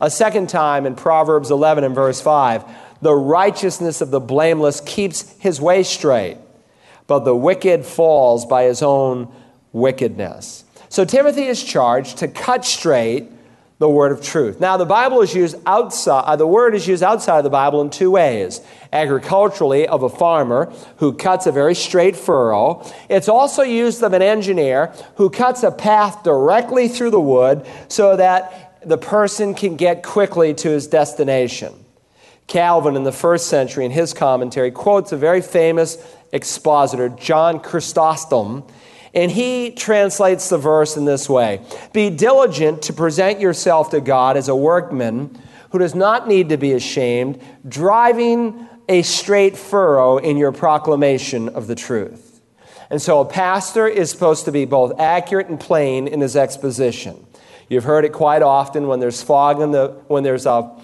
A 0.00 0.08
second 0.08 0.48
time 0.48 0.86
in 0.86 0.94
Proverbs 0.94 1.50
11 1.50 1.82
and 1.82 1.96
verse 1.96 2.20
5, 2.20 2.64
the 3.02 3.14
righteousness 3.14 4.00
of 4.00 4.10
the 4.10 4.20
blameless 4.20 4.80
keeps 4.80 5.34
his 5.38 5.60
way 5.60 5.82
straight, 5.82 6.38
but 7.06 7.20
the 7.20 7.36
wicked 7.36 7.84
falls 7.84 8.46
by 8.46 8.64
his 8.64 8.82
own 8.82 9.32
wickedness. 9.72 10.64
So 10.88 11.04
Timothy 11.04 11.44
is 11.44 11.62
charged 11.62 12.18
to 12.18 12.28
cut 12.28 12.64
straight 12.64 13.28
the 13.80 13.88
word 13.88 14.12
of 14.12 14.22
truth. 14.22 14.60
Now, 14.60 14.76
the 14.76 14.84
Bible 14.84 15.22
is 15.22 15.34
used 15.34 15.56
outside, 15.64 16.24
uh, 16.26 16.36
the 16.36 16.46
word 16.46 16.74
is 16.74 16.86
used 16.86 17.02
outside 17.02 17.38
of 17.38 17.44
the 17.44 17.50
Bible 17.50 17.80
in 17.80 17.88
two 17.88 18.10
ways. 18.10 18.60
Agriculturally, 18.92 19.88
of 19.88 20.02
a 20.02 20.08
farmer 20.10 20.70
who 20.98 21.14
cuts 21.14 21.46
a 21.46 21.52
very 21.52 21.74
straight 21.74 22.14
furrow. 22.14 22.84
It's 23.08 23.28
also 23.28 23.62
used 23.62 24.02
of 24.02 24.12
an 24.12 24.20
engineer 24.20 24.92
who 25.16 25.30
cuts 25.30 25.62
a 25.62 25.70
path 25.70 26.22
directly 26.24 26.88
through 26.88 27.10
the 27.10 27.20
wood 27.20 27.66
so 27.88 28.16
that 28.16 28.78
the 28.86 28.98
person 28.98 29.54
can 29.54 29.76
get 29.76 30.02
quickly 30.02 30.52
to 30.54 30.68
his 30.68 30.86
destination. 30.86 31.72
Calvin 32.50 32.96
in 32.96 33.04
the 33.04 33.12
first 33.12 33.46
century, 33.46 33.84
in 33.84 33.92
his 33.92 34.12
commentary, 34.12 34.72
quotes 34.72 35.12
a 35.12 35.16
very 35.16 35.40
famous 35.40 35.96
expositor, 36.32 37.08
John 37.08 37.60
Chrysostom, 37.60 38.64
and 39.14 39.30
he 39.30 39.70
translates 39.70 40.48
the 40.48 40.58
verse 40.58 40.96
in 40.96 41.04
this 41.04 41.28
way 41.28 41.62
Be 41.92 42.10
diligent 42.10 42.82
to 42.82 42.92
present 42.92 43.40
yourself 43.40 43.90
to 43.90 44.00
God 44.00 44.36
as 44.36 44.48
a 44.48 44.56
workman 44.56 45.40
who 45.70 45.78
does 45.78 45.94
not 45.94 46.26
need 46.26 46.48
to 46.48 46.56
be 46.56 46.72
ashamed, 46.72 47.40
driving 47.68 48.68
a 48.88 49.02
straight 49.02 49.56
furrow 49.56 50.18
in 50.18 50.36
your 50.36 50.50
proclamation 50.50 51.48
of 51.50 51.68
the 51.68 51.76
truth. 51.76 52.40
And 52.90 53.00
so 53.00 53.20
a 53.20 53.24
pastor 53.24 53.86
is 53.86 54.10
supposed 54.10 54.46
to 54.46 54.52
be 54.52 54.64
both 54.64 54.98
accurate 54.98 55.46
and 55.46 55.60
plain 55.60 56.08
in 56.08 56.20
his 56.20 56.34
exposition. 56.34 57.24
You've 57.68 57.84
heard 57.84 58.04
it 58.04 58.12
quite 58.12 58.42
often 58.42 58.88
when 58.88 58.98
there's 58.98 59.22
fog 59.22 59.60
in 59.60 59.70
the, 59.70 59.90
when 60.08 60.24
there's 60.24 60.44
a, 60.44 60.76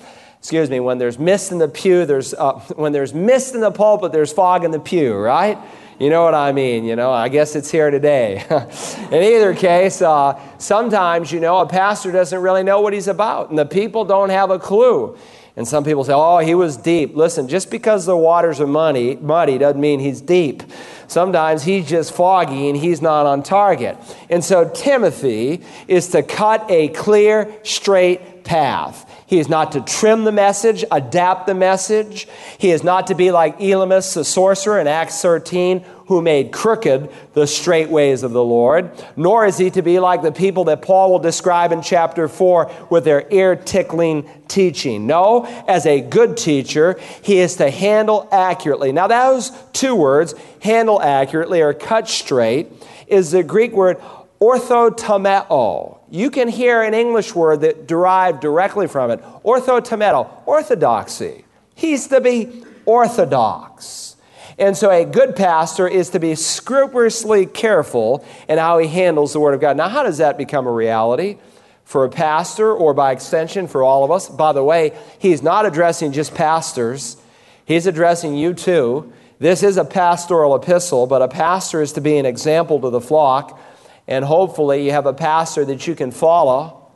excuse 0.47 0.71
me, 0.71 0.79
when 0.79 0.97
there's 0.97 1.19
mist 1.19 1.51
in 1.51 1.59
the 1.59 1.67
pew, 1.67 2.07
there's, 2.07 2.33
uh, 2.33 2.53
when 2.77 2.93
there's 2.93 3.13
mist 3.13 3.57
in 3.57 3.61
the 3.61 3.73
pulpit, 3.73 4.13
there's 4.13 4.33
fog 4.33 4.63
in 4.63 4.71
the 4.71 4.79
pew, 4.79 5.13
right? 5.13 5.59
You 5.99 6.09
know 6.09 6.23
what 6.23 6.35
I 6.35 6.53
mean? 6.53 6.85
You 6.85 6.95
know, 6.95 7.11
I 7.11 7.29
guess 7.29 7.57
it's 7.57 7.69
here 7.69 7.91
today. 7.91 8.45
in 9.11 9.23
either 9.25 9.57
case, 9.57 10.01
uh, 10.01 10.41
sometimes, 10.59 11.33
you 11.33 11.41
know, 11.41 11.59
a 11.59 11.67
pastor 11.67 12.13
doesn't 12.13 12.41
really 12.41 12.63
know 12.63 12.81
what 12.81 12.93
he's 12.93 13.09
about, 13.09 13.51
and 13.51 13.59
the 13.59 13.67
people 13.67 14.05
don't 14.05 14.29
have 14.29 14.51
a 14.51 14.59
clue. 14.61 15.19
And 15.57 15.67
some 15.67 15.83
people 15.83 16.05
say, 16.05 16.13
oh, 16.15 16.39
he 16.39 16.55
was 16.55 16.77
deep. 16.77 17.17
Listen, 17.17 17.49
just 17.49 17.69
because 17.69 18.07
the 18.07 18.17
waters 18.17 18.61
are 18.61 18.69
muddy, 18.69 19.17
muddy 19.17 19.59
doesn't 19.59 19.81
mean 19.81 19.99
he's 19.99 20.21
deep. 20.21 20.63
Sometimes 21.09 21.65
he's 21.65 21.89
just 21.89 22.13
foggy 22.13 22.69
and 22.69 22.77
he's 22.77 23.03
not 23.03 23.27
on 23.27 23.43
target. 23.43 23.99
And 24.31 24.45
so 24.45 24.69
Timothy 24.69 25.65
is 25.89 26.07
to 26.11 26.23
cut 26.23 26.71
a 26.71 26.89
clear, 26.89 27.53
straight 27.65 28.45
path. 28.45 29.16
He 29.27 29.41
is 29.41 29.49
not 29.49 29.73
to 29.73 29.81
trim 29.81 30.23
the 30.23 30.33
message, 30.33 30.85
adapt 30.91 31.47
the 31.47 31.55
message. 31.55 32.29
He 32.59 32.71
is 32.71 32.85
not 32.85 33.09
to 33.09 33.15
be 33.15 33.33
like 33.33 33.59
Elymas, 33.59 34.15
the 34.15 34.25
sorcerer 34.25 34.79
in 34.79 34.87
Acts 34.87 35.21
13, 35.21 35.85
who 36.07 36.23
made 36.23 36.53
crooked 36.53 37.11
the 37.33 37.47
straight 37.49 37.89
ways 37.89 38.23
of 38.23 38.31
the 38.31 38.45
Lord. 38.45 38.91
Nor 39.17 39.45
is 39.47 39.59
he 39.59 39.71
to 39.73 39.83
be 39.83 39.99
like 39.99 40.23
the 40.23 40.31
people 40.31 40.65
that 40.67 40.83
Paul 40.83 41.11
will 41.11 41.19
describe 41.19 41.73
in 41.73 41.83
chapter 41.83 42.29
4 42.29 42.71
with 42.89 43.05
their 43.05 43.27
ear 43.33 43.57
tickling 43.57 44.31
teaching. 44.47 45.09
No, 45.09 45.45
as 45.67 45.87
a 45.87 46.01
good 46.01 46.37
teacher, 46.37 46.97
he 47.23 47.39
is 47.39 47.57
to 47.57 47.69
handle 47.69 48.29
accurately. 48.31 48.93
Now, 48.93 49.09
those 49.09 49.51
two 49.73 49.97
words, 49.97 50.37
handle 50.61 51.03
accurately 51.03 51.61
or 51.61 51.75
cut 51.75 52.09
straight, 52.09 52.71
is 53.09 53.33
the 53.33 53.43
Greek 53.43 53.73
word 53.73 54.01
orthotomeo. 54.41 55.96
You 56.11 56.31
can 56.31 56.49
hear 56.49 56.83
an 56.83 56.95
English 56.95 57.35
word 57.35 57.63
that 57.63 57.87
derived 57.87 58.41
directly 58.41 58.87
from 58.87 59.11
it. 59.11 59.21
Orthotomeo, 59.45 60.29
orthodoxy. 60.47 61.45
He's 61.75 62.09
to 62.09 62.21
be 62.21 62.65
orthodox. 62.85 64.17
And 64.59 64.77
so 64.77 64.91
a 64.91 65.05
good 65.05 65.37
pastor 65.37 65.87
is 65.87 66.11
to 66.11 66.19
be 66.19 66.35
scrupulously 66.35 67.45
careful 67.45 68.25
in 68.49 68.59
how 68.59 68.79
he 68.79 68.89
handles 68.89 69.33
the 69.33 69.41
Word 69.41 69.55
of 69.55 69.61
God. 69.61 69.77
Now, 69.77 69.89
how 69.89 70.03
does 70.03 70.19
that 70.19 70.39
become 70.39 70.67
a 70.67 70.73
reality? 70.73 71.39
For 71.85 72.05
a 72.05 72.09
pastor, 72.09 72.73
or 72.73 72.95
by 72.95 73.13
extension, 73.13 73.69
for 73.69 73.83
all 73.83 74.03
of 74.03 74.11
us. 74.11 74.29
By 74.29 74.53
the 74.53 74.65
way, 74.65 74.93
he's 75.19 75.43
not 75.43 75.67
addressing 75.67 76.13
just 76.13 76.35
pastors, 76.35 77.17
he's 77.65 77.87
addressing 77.87 78.35
you 78.35 78.55
too. 78.55 79.13
This 79.39 79.63
is 79.63 79.77
a 79.77 79.85
pastoral 79.85 80.57
epistle, 80.57 81.07
but 81.07 81.21
a 81.21 81.29
pastor 81.29 81.83
is 81.83 81.93
to 81.93 82.01
be 82.01 82.17
an 82.17 82.25
example 82.25 82.81
to 82.81 82.89
the 82.89 83.03
flock 83.03 83.61
and 84.09 84.25
hopefully 84.25 84.85
you 84.85 84.93
have 84.93 85.07
a 85.07 85.13
pastor 85.13 85.65
that 85.65 85.87
you 85.87 85.95
can 85.95 86.11
follow. 86.11 86.91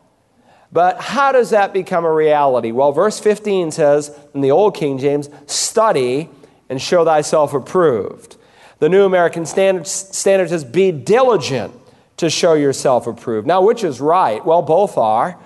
But 0.72 1.00
how 1.00 1.32
does 1.32 1.50
that 1.50 1.72
become 1.72 2.04
a 2.04 2.12
reality? 2.12 2.70
Well, 2.70 2.92
verse 2.92 3.18
15 3.18 3.72
says 3.72 4.16
in 4.34 4.40
the 4.40 4.52
Old 4.52 4.76
King 4.76 4.98
James, 4.98 5.28
study 5.46 6.28
and 6.68 6.80
show 6.80 7.04
thyself 7.04 7.52
approved. 7.54 8.36
The 8.78 8.88
New 8.88 9.04
American 9.04 9.44
Standard, 9.46 9.86
Standard 9.86 10.50
says, 10.50 10.64
be 10.64 10.92
diligent 10.92 11.74
to 12.18 12.30
show 12.30 12.54
yourself 12.54 13.06
approved. 13.06 13.46
Now, 13.46 13.62
which 13.62 13.82
is 13.82 14.00
right? 14.00 14.44
Well, 14.44 14.62
both 14.62 14.96
are. 14.96 15.38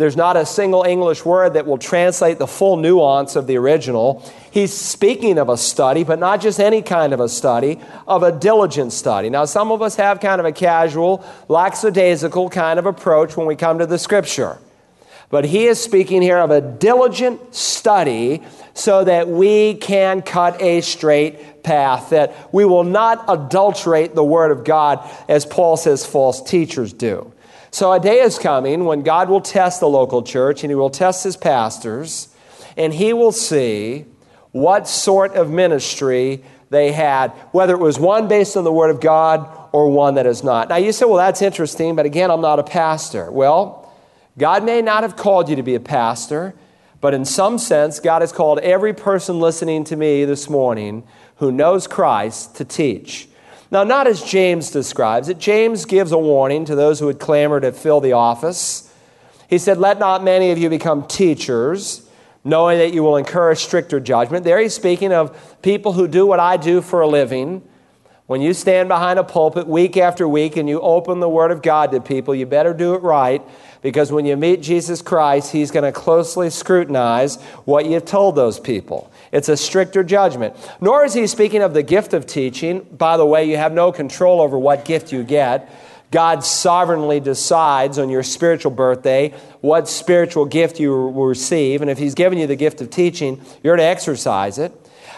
There's 0.00 0.16
not 0.16 0.38
a 0.38 0.46
single 0.46 0.82
English 0.84 1.26
word 1.26 1.52
that 1.52 1.66
will 1.66 1.76
translate 1.76 2.38
the 2.38 2.46
full 2.46 2.78
nuance 2.78 3.36
of 3.36 3.46
the 3.46 3.58
original. 3.58 4.24
He's 4.50 4.72
speaking 4.72 5.36
of 5.36 5.50
a 5.50 5.58
study, 5.58 6.04
but 6.04 6.18
not 6.18 6.40
just 6.40 6.58
any 6.58 6.80
kind 6.80 7.12
of 7.12 7.20
a 7.20 7.28
study, 7.28 7.78
of 8.08 8.22
a 8.22 8.32
diligent 8.32 8.94
study. 8.94 9.28
Now, 9.28 9.44
some 9.44 9.70
of 9.70 9.82
us 9.82 9.96
have 9.96 10.18
kind 10.18 10.40
of 10.40 10.46
a 10.46 10.52
casual, 10.52 11.22
lackadaisical 11.48 12.48
kind 12.48 12.78
of 12.78 12.86
approach 12.86 13.36
when 13.36 13.46
we 13.46 13.56
come 13.56 13.78
to 13.78 13.84
the 13.84 13.98
scripture. 13.98 14.56
But 15.28 15.44
he 15.44 15.66
is 15.66 15.78
speaking 15.78 16.22
here 16.22 16.38
of 16.38 16.50
a 16.50 16.62
diligent 16.62 17.54
study 17.54 18.42
so 18.72 19.04
that 19.04 19.28
we 19.28 19.74
can 19.74 20.22
cut 20.22 20.62
a 20.62 20.80
straight 20.80 21.62
path, 21.62 22.08
that 22.08 22.34
we 22.54 22.64
will 22.64 22.84
not 22.84 23.26
adulterate 23.28 24.14
the 24.14 24.24
Word 24.24 24.50
of 24.50 24.64
God 24.64 25.06
as 25.28 25.44
Paul 25.44 25.76
says 25.76 26.06
false 26.06 26.40
teachers 26.40 26.94
do. 26.94 27.34
So 27.70 27.92
a 27.92 28.00
day 28.00 28.20
is 28.20 28.38
coming 28.38 28.84
when 28.84 29.02
God 29.02 29.28
will 29.28 29.40
test 29.40 29.80
the 29.80 29.88
local 29.88 30.22
church 30.22 30.64
and 30.64 30.70
he 30.70 30.74
will 30.74 30.90
test 30.90 31.22
his 31.24 31.36
pastors 31.36 32.34
and 32.76 32.92
he 32.92 33.12
will 33.12 33.32
see 33.32 34.06
what 34.50 34.88
sort 34.88 35.34
of 35.34 35.50
ministry 35.50 36.42
they 36.70 36.92
had, 36.92 37.28
whether 37.52 37.74
it 37.74 37.80
was 37.80 37.98
one 37.98 38.28
based 38.28 38.56
on 38.56 38.64
the 38.64 38.72
Word 38.72 38.90
of 38.90 39.00
God 39.00 39.68
or 39.72 39.88
one 39.88 40.14
that 40.14 40.26
is 40.26 40.42
not. 40.42 40.68
Now 40.68 40.76
you 40.76 40.92
say, 40.92 41.04
well, 41.04 41.16
that's 41.16 41.42
interesting, 41.42 41.94
but 41.94 42.06
again, 42.06 42.30
I'm 42.30 42.40
not 42.40 42.58
a 42.58 42.64
pastor. 42.64 43.30
Well, 43.30 43.92
God 44.38 44.64
may 44.64 44.82
not 44.82 45.02
have 45.02 45.16
called 45.16 45.48
you 45.48 45.56
to 45.56 45.62
be 45.62 45.74
a 45.74 45.80
pastor, 45.80 46.54
but 47.00 47.14
in 47.14 47.24
some 47.24 47.58
sense, 47.58 48.00
God 48.00 48.22
has 48.22 48.32
called 48.32 48.58
every 48.60 48.92
person 48.92 49.40
listening 49.40 49.84
to 49.84 49.96
me 49.96 50.24
this 50.24 50.48
morning 50.48 51.04
who 51.36 51.50
knows 51.50 51.86
Christ 51.86 52.56
to 52.56 52.64
teach. 52.64 53.28
Now, 53.70 53.84
not 53.84 54.06
as 54.06 54.22
James 54.22 54.70
describes 54.70 55.28
it. 55.28 55.38
James 55.38 55.84
gives 55.84 56.10
a 56.10 56.18
warning 56.18 56.64
to 56.64 56.74
those 56.74 56.98
who 56.98 57.06
would 57.06 57.20
clamor 57.20 57.60
to 57.60 57.70
fill 57.70 58.00
the 58.00 58.12
office. 58.12 58.92
He 59.48 59.58
said, 59.58 59.78
Let 59.78 59.98
not 59.98 60.24
many 60.24 60.50
of 60.50 60.58
you 60.58 60.68
become 60.68 61.06
teachers, 61.06 62.08
knowing 62.42 62.78
that 62.78 62.92
you 62.92 63.02
will 63.02 63.16
incur 63.16 63.52
a 63.52 63.56
stricter 63.56 64.00
judgment. 64.00 64.44
There 64.44 64.58
he's 64.58 64.74
speaking 64.74 65.12
of 65.12 65.62
people 65.62 65.92
who 65.92 66.08
do 66.08 66.26
what 66.26 66.40
I 66.40 66.56
do 66.56 66.80
for 66.80 67.00
a 67.00 67.06
living. 67.06 67.62
When 68.26 68.40
you 68.40 68.54
stand 68.54 68.88
behind 68.88 69.18
a 69.18 69.24
pulpit 69.24 69.66
week 69.66 69.96
after 69.96 70.26
week 70.26 70.56
and 70.56 70.68
you 70.68 70.80
open 70.80 71.20
the 71.20 71.28
Word 71.28 71.50
of 71.50 71.62
God 71.62 71.90
to 71.92 72.00
people, 72.00 72.34
you 72.34 72.46
better 72.46 72.72
do 72.72 72.94
it 72.94 73.02
right 73.02 73.42
because 73.82 74.12
when 74.12 74.26
you 74.26 74.36
meet 74.36 74.60
Jesus 74.60 75.02
Christ, 75.02 75.52
He's 75.52 75.70
going 75.70 75.84
to 75.84 75.92
closely 75.92 76.50
scrutinize 76.50 77.40
what 77.64 77.86
you've 77.86 78.04
told 78.04 78.36
those 78.36 78.60
people. 78.60 79.10
It's 79.32 79.48
a 79.48 79.56
stricter 79.56 80.04
judgment. 80.04 80.54
Nor 80.80 81.04
is 81.04 81.14
He 81.14 81.26
speaking 81.26 81.62
of 81.62 81.74
the 81.74 81.82
gift 81.82 82.12
of 82.12 82.26
teaching. 82.26 82.80
By 82.80 83.16
the 83.16 83.26
way, 83.26 83.48
you 83.48 83.56
have 83.56 83.72
no 83.72 83.92
control 83.92 84.40
over 84.40 84.58
what 84.58 84.84
gift 84.84 85.12
you 85.12 85.22
get. 85.22 85.70
God 86.10 86.44
sovereignly 86.44 87.20
decides 87.20 87.98
on 87.98 88.10
your 88.10 88.24
spiritual 88.24 88.72
birthday 88.72 89.32
what 89.60 89.88
spiritual 89.88 90.44
gift 90.44 90.80
you 90.80 90.90
will 90.90 91.26
receive. 91.26 91.82
And 91.82 91.90
if 91.90 91.98
He's 91.98 92.14
given 92.14 92.38
you 92.38 92.46
the 92.46 92.56
gift 92.56 92.80
of 92.80 92.90
teaching, 92.90 93.40
you're 93.62 93.76
to 93.76 93.82
exercise 93.82 94.58
it. 94.58 94.72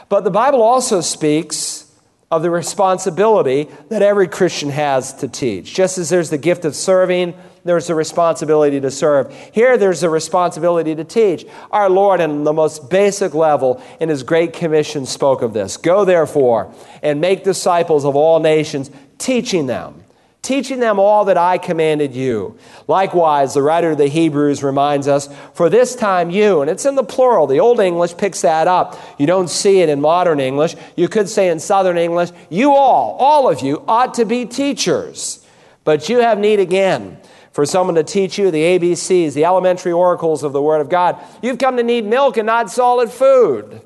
But 0.09 0.25
the 0.25 0.31
Bible 0.31 0.62
also 0.62 1.00
speaks 1.00 1.90
of 2.31 2.42
the 2.42 2.50
responsibility 2.50 3.69
that 3.88 4.02
every 4.02 4.28
Christian 4.28 4.71
has 4.71 5.14
to 5.14 5.28
teach. 5.28 5.75
Just 5.75 5.99
as 5.99 6.09
there's 6.09 6.31
the 6.31 6.38
gift 6.38 6.64
of 6.64 6.75
serving, 6.75 7.35
there's 7.64 7.90
a 7.90 7.95
responsibility 7.95 8.81
to 8.81 8.90
serve. 8.90 9.33
Here, 9.52 9.78
there's 9.78 10.02
a 10.02 10.11
responsibility 10.11 10.95
to 10.95 11.04
teach. 11.04 11.47
Our 11.71 11.88
Lord, 11.88 12.21
in 12.21 12.45
the 12.45 12.52
most 12.52 12.90
basic 12.90 13.35
level, 13.35 13.83
in 14.00 14.09
His 14.09 14.23
Great 14.23 14.52
Commission, 14.52 15.07
spoke 15.07 15.42
of 15.42 15.52
this 15.52 15.76
Go 15.76 16.04
therefore 16.04 16.75
and 17.02 17.21
make 17.21 17.45
disciples 17.45 18.04
of 18.04 18.16
all 18.16 18.40
nations, 18.40 18.90
teaching 19.19 19.66
them 19.66 20.02
teaching 20.42 20.81
them 20.81 20.99
all 20.99 21.26
that 21.26 21.38
I 21.38 21.57
commanded 21.57 22.14
you. 22.14 22.59
Likewise, 22.88 23.54
the 23.54 23.62
writer 23.62 23.92
of 23.92 23.99
the 23.99 24.09
Hebrews 24.09 24.62
reminds 24.62 25.07
us, 25.07 25.28
for 25.54 25.71
this 25.71 25.95
time 25.95 26.31
you, 26.31 26.61
and 26.61 26.71
it's 26.71 26.85
in 26.85 26.97
the 26.97 27.04
plural, 27.04 27.47
the 27.47 27.61
Old 27.61 27.78
English 27.78 28.16
picks 28.16 28.42
that 28.42 28.66
up. 28.66 28.99
You 29.19 29.26
don't 29.26 29.49
see 29.49 29.81
it 29.81 29.88
in 29.88 30.00
modern 30.00 30.40
English. 30.40 30.75
You 30.97 31.09
could 31.09 31.28
say 31.28 31.49
in 31.49 31.61
Southern 31.61 31.97
English, 31.97 32.31
you 32.50 32.73
all, 32.73 33.16
all 33.19 33.49
of 33.49 33.61
you, 33.61 33.85
ought 33.87 34.14
to 34.14 34.25
be 34.25 34.45
teachers. 34.45 35.47
But 35.85 36.09
you 36.09 36.19
have 36.19 36.38
need 36.38 36.59
again 36.59 37.19
for 37.52 37.66
someone 37.66 37.94
to 37.94 38.02
teach 38.02 38.38
you 38.38 38.50
the 38.50 38.78
ABCs, 38.78 39.35
the 39.35 39.44
elementary 39.44 39.92
oracles 39.92 40.42
of 40.42 40.52
the 40.52 40.62
Word 40.62 40.80
of 40.80 40.88
God. 40.88 41.18
You've 41.42 41.59
come 41.59 41.76
to 41.76 41.82
need 41.82 42.04
milk 42.04 42.37
and 42.37 42.47
not 42.47 42.71
solid 42.71 43.11
food. 43.11 43.82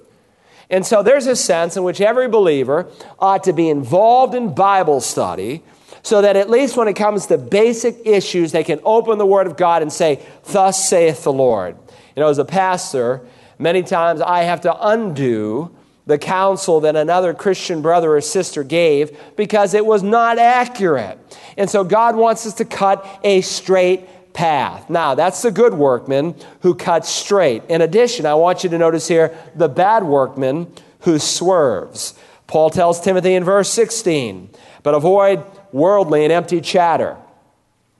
And 0.70 0.84
so 0.84 1.02
there's 1.02 1.26
a 1.26 1.36
sense 1.36 1.76
in 1.76 1.84
which 1.84 2.00
every 2.00 2.28
believer 2.28 2.90
ought 3.18 3.44
to 3.44 3.52
be 3.52 3.68
involved 3.68 4.34
in 4.34 4.54
Bible 4.54 5.00
study 5.00 5.62
so 6.02 6.22
that 6.22 6.36
at 6.36 6.48
least 6.48 6.76
when 6.76 6.88
it 6.88 6.94
comes 6.94 7.26
to 7.26 7.38
basic 7.38 7.96
issues, 8.04 8.52
they 8.52 8.64
can 8.64 8.80
open 8.84 9.18
the 9.18 9.26
Word 9.26 9.46
of 9.46 9.56
God 9.56 9.82
and 9.82 9.92
say, 9.92 10.24
Thus 10.44 10.88
saith 10.88 11.24
the 11.24 11.32
Lord. 11.32 11.76
You 12.14 12.22
know, 12.22 12.28
as 12.28 12.38
a 12.38 12.44
pastor, 12.44 13.26
many 13.58 13.82
times 13.82 14.20
I 14.20 14.42
have 14.42 14.60
to 14.62 14.88
undo 14.88 15.75
the 16.06 16.18
counsel 16.18 16.80
that 16.80 16.96
another 16.96 17.34
Christian 17.34 17.82
brother 17.82 18.16
or 18.16 18.20
sister 18.20 18.62
gave 18.62 19.18
because 19.36 19.74
it 19.74 19.84
was 19.84 20.02
not 20.02 20.38
accurate. 20.38 21.18
And 21.56 21.68
so 21.68 21.82
God 21.84 22.16
wants 22.16 22.46
us 22.46 22.54
to 22.54 22.64
cut 22.64 23.04
a 23.24 23.40
straight 23.40 24.32
path. 24.32 24.88
Now, 24.88 25.14
that's 25.14 25.42
the 25.42 25.50
good 25.50 25.74
workman 25.74 26.36
who 26.60 26.74
cuts 26.74 27.08
straight. 27.08 27.64
In 27.68 27.80
addition, 27.80 28.26
I 28.26 28.34
want 28.34 28.62
you 28.62 28.70
to 28.70 28.78
notice 28.78 29.08
here 29.08 29.36
the 29.54 29.68
bad 29.68 30.04
workman 30.04 30.72
who 31.00 31.18
swerves. 31.18 32.14
Paul 32.46 32.70
tells 32.70 33.00
Timothy 33.00 33.34
in 33.34 33.42
verse 33.42 33.68
16, 33.70 34.50
but 34.82 34.94
avoid 34.94 35.42
worldly 35.72 36.22
and 36.22 36.32
empty 36.32 36.60
chatter, 36.60 37.16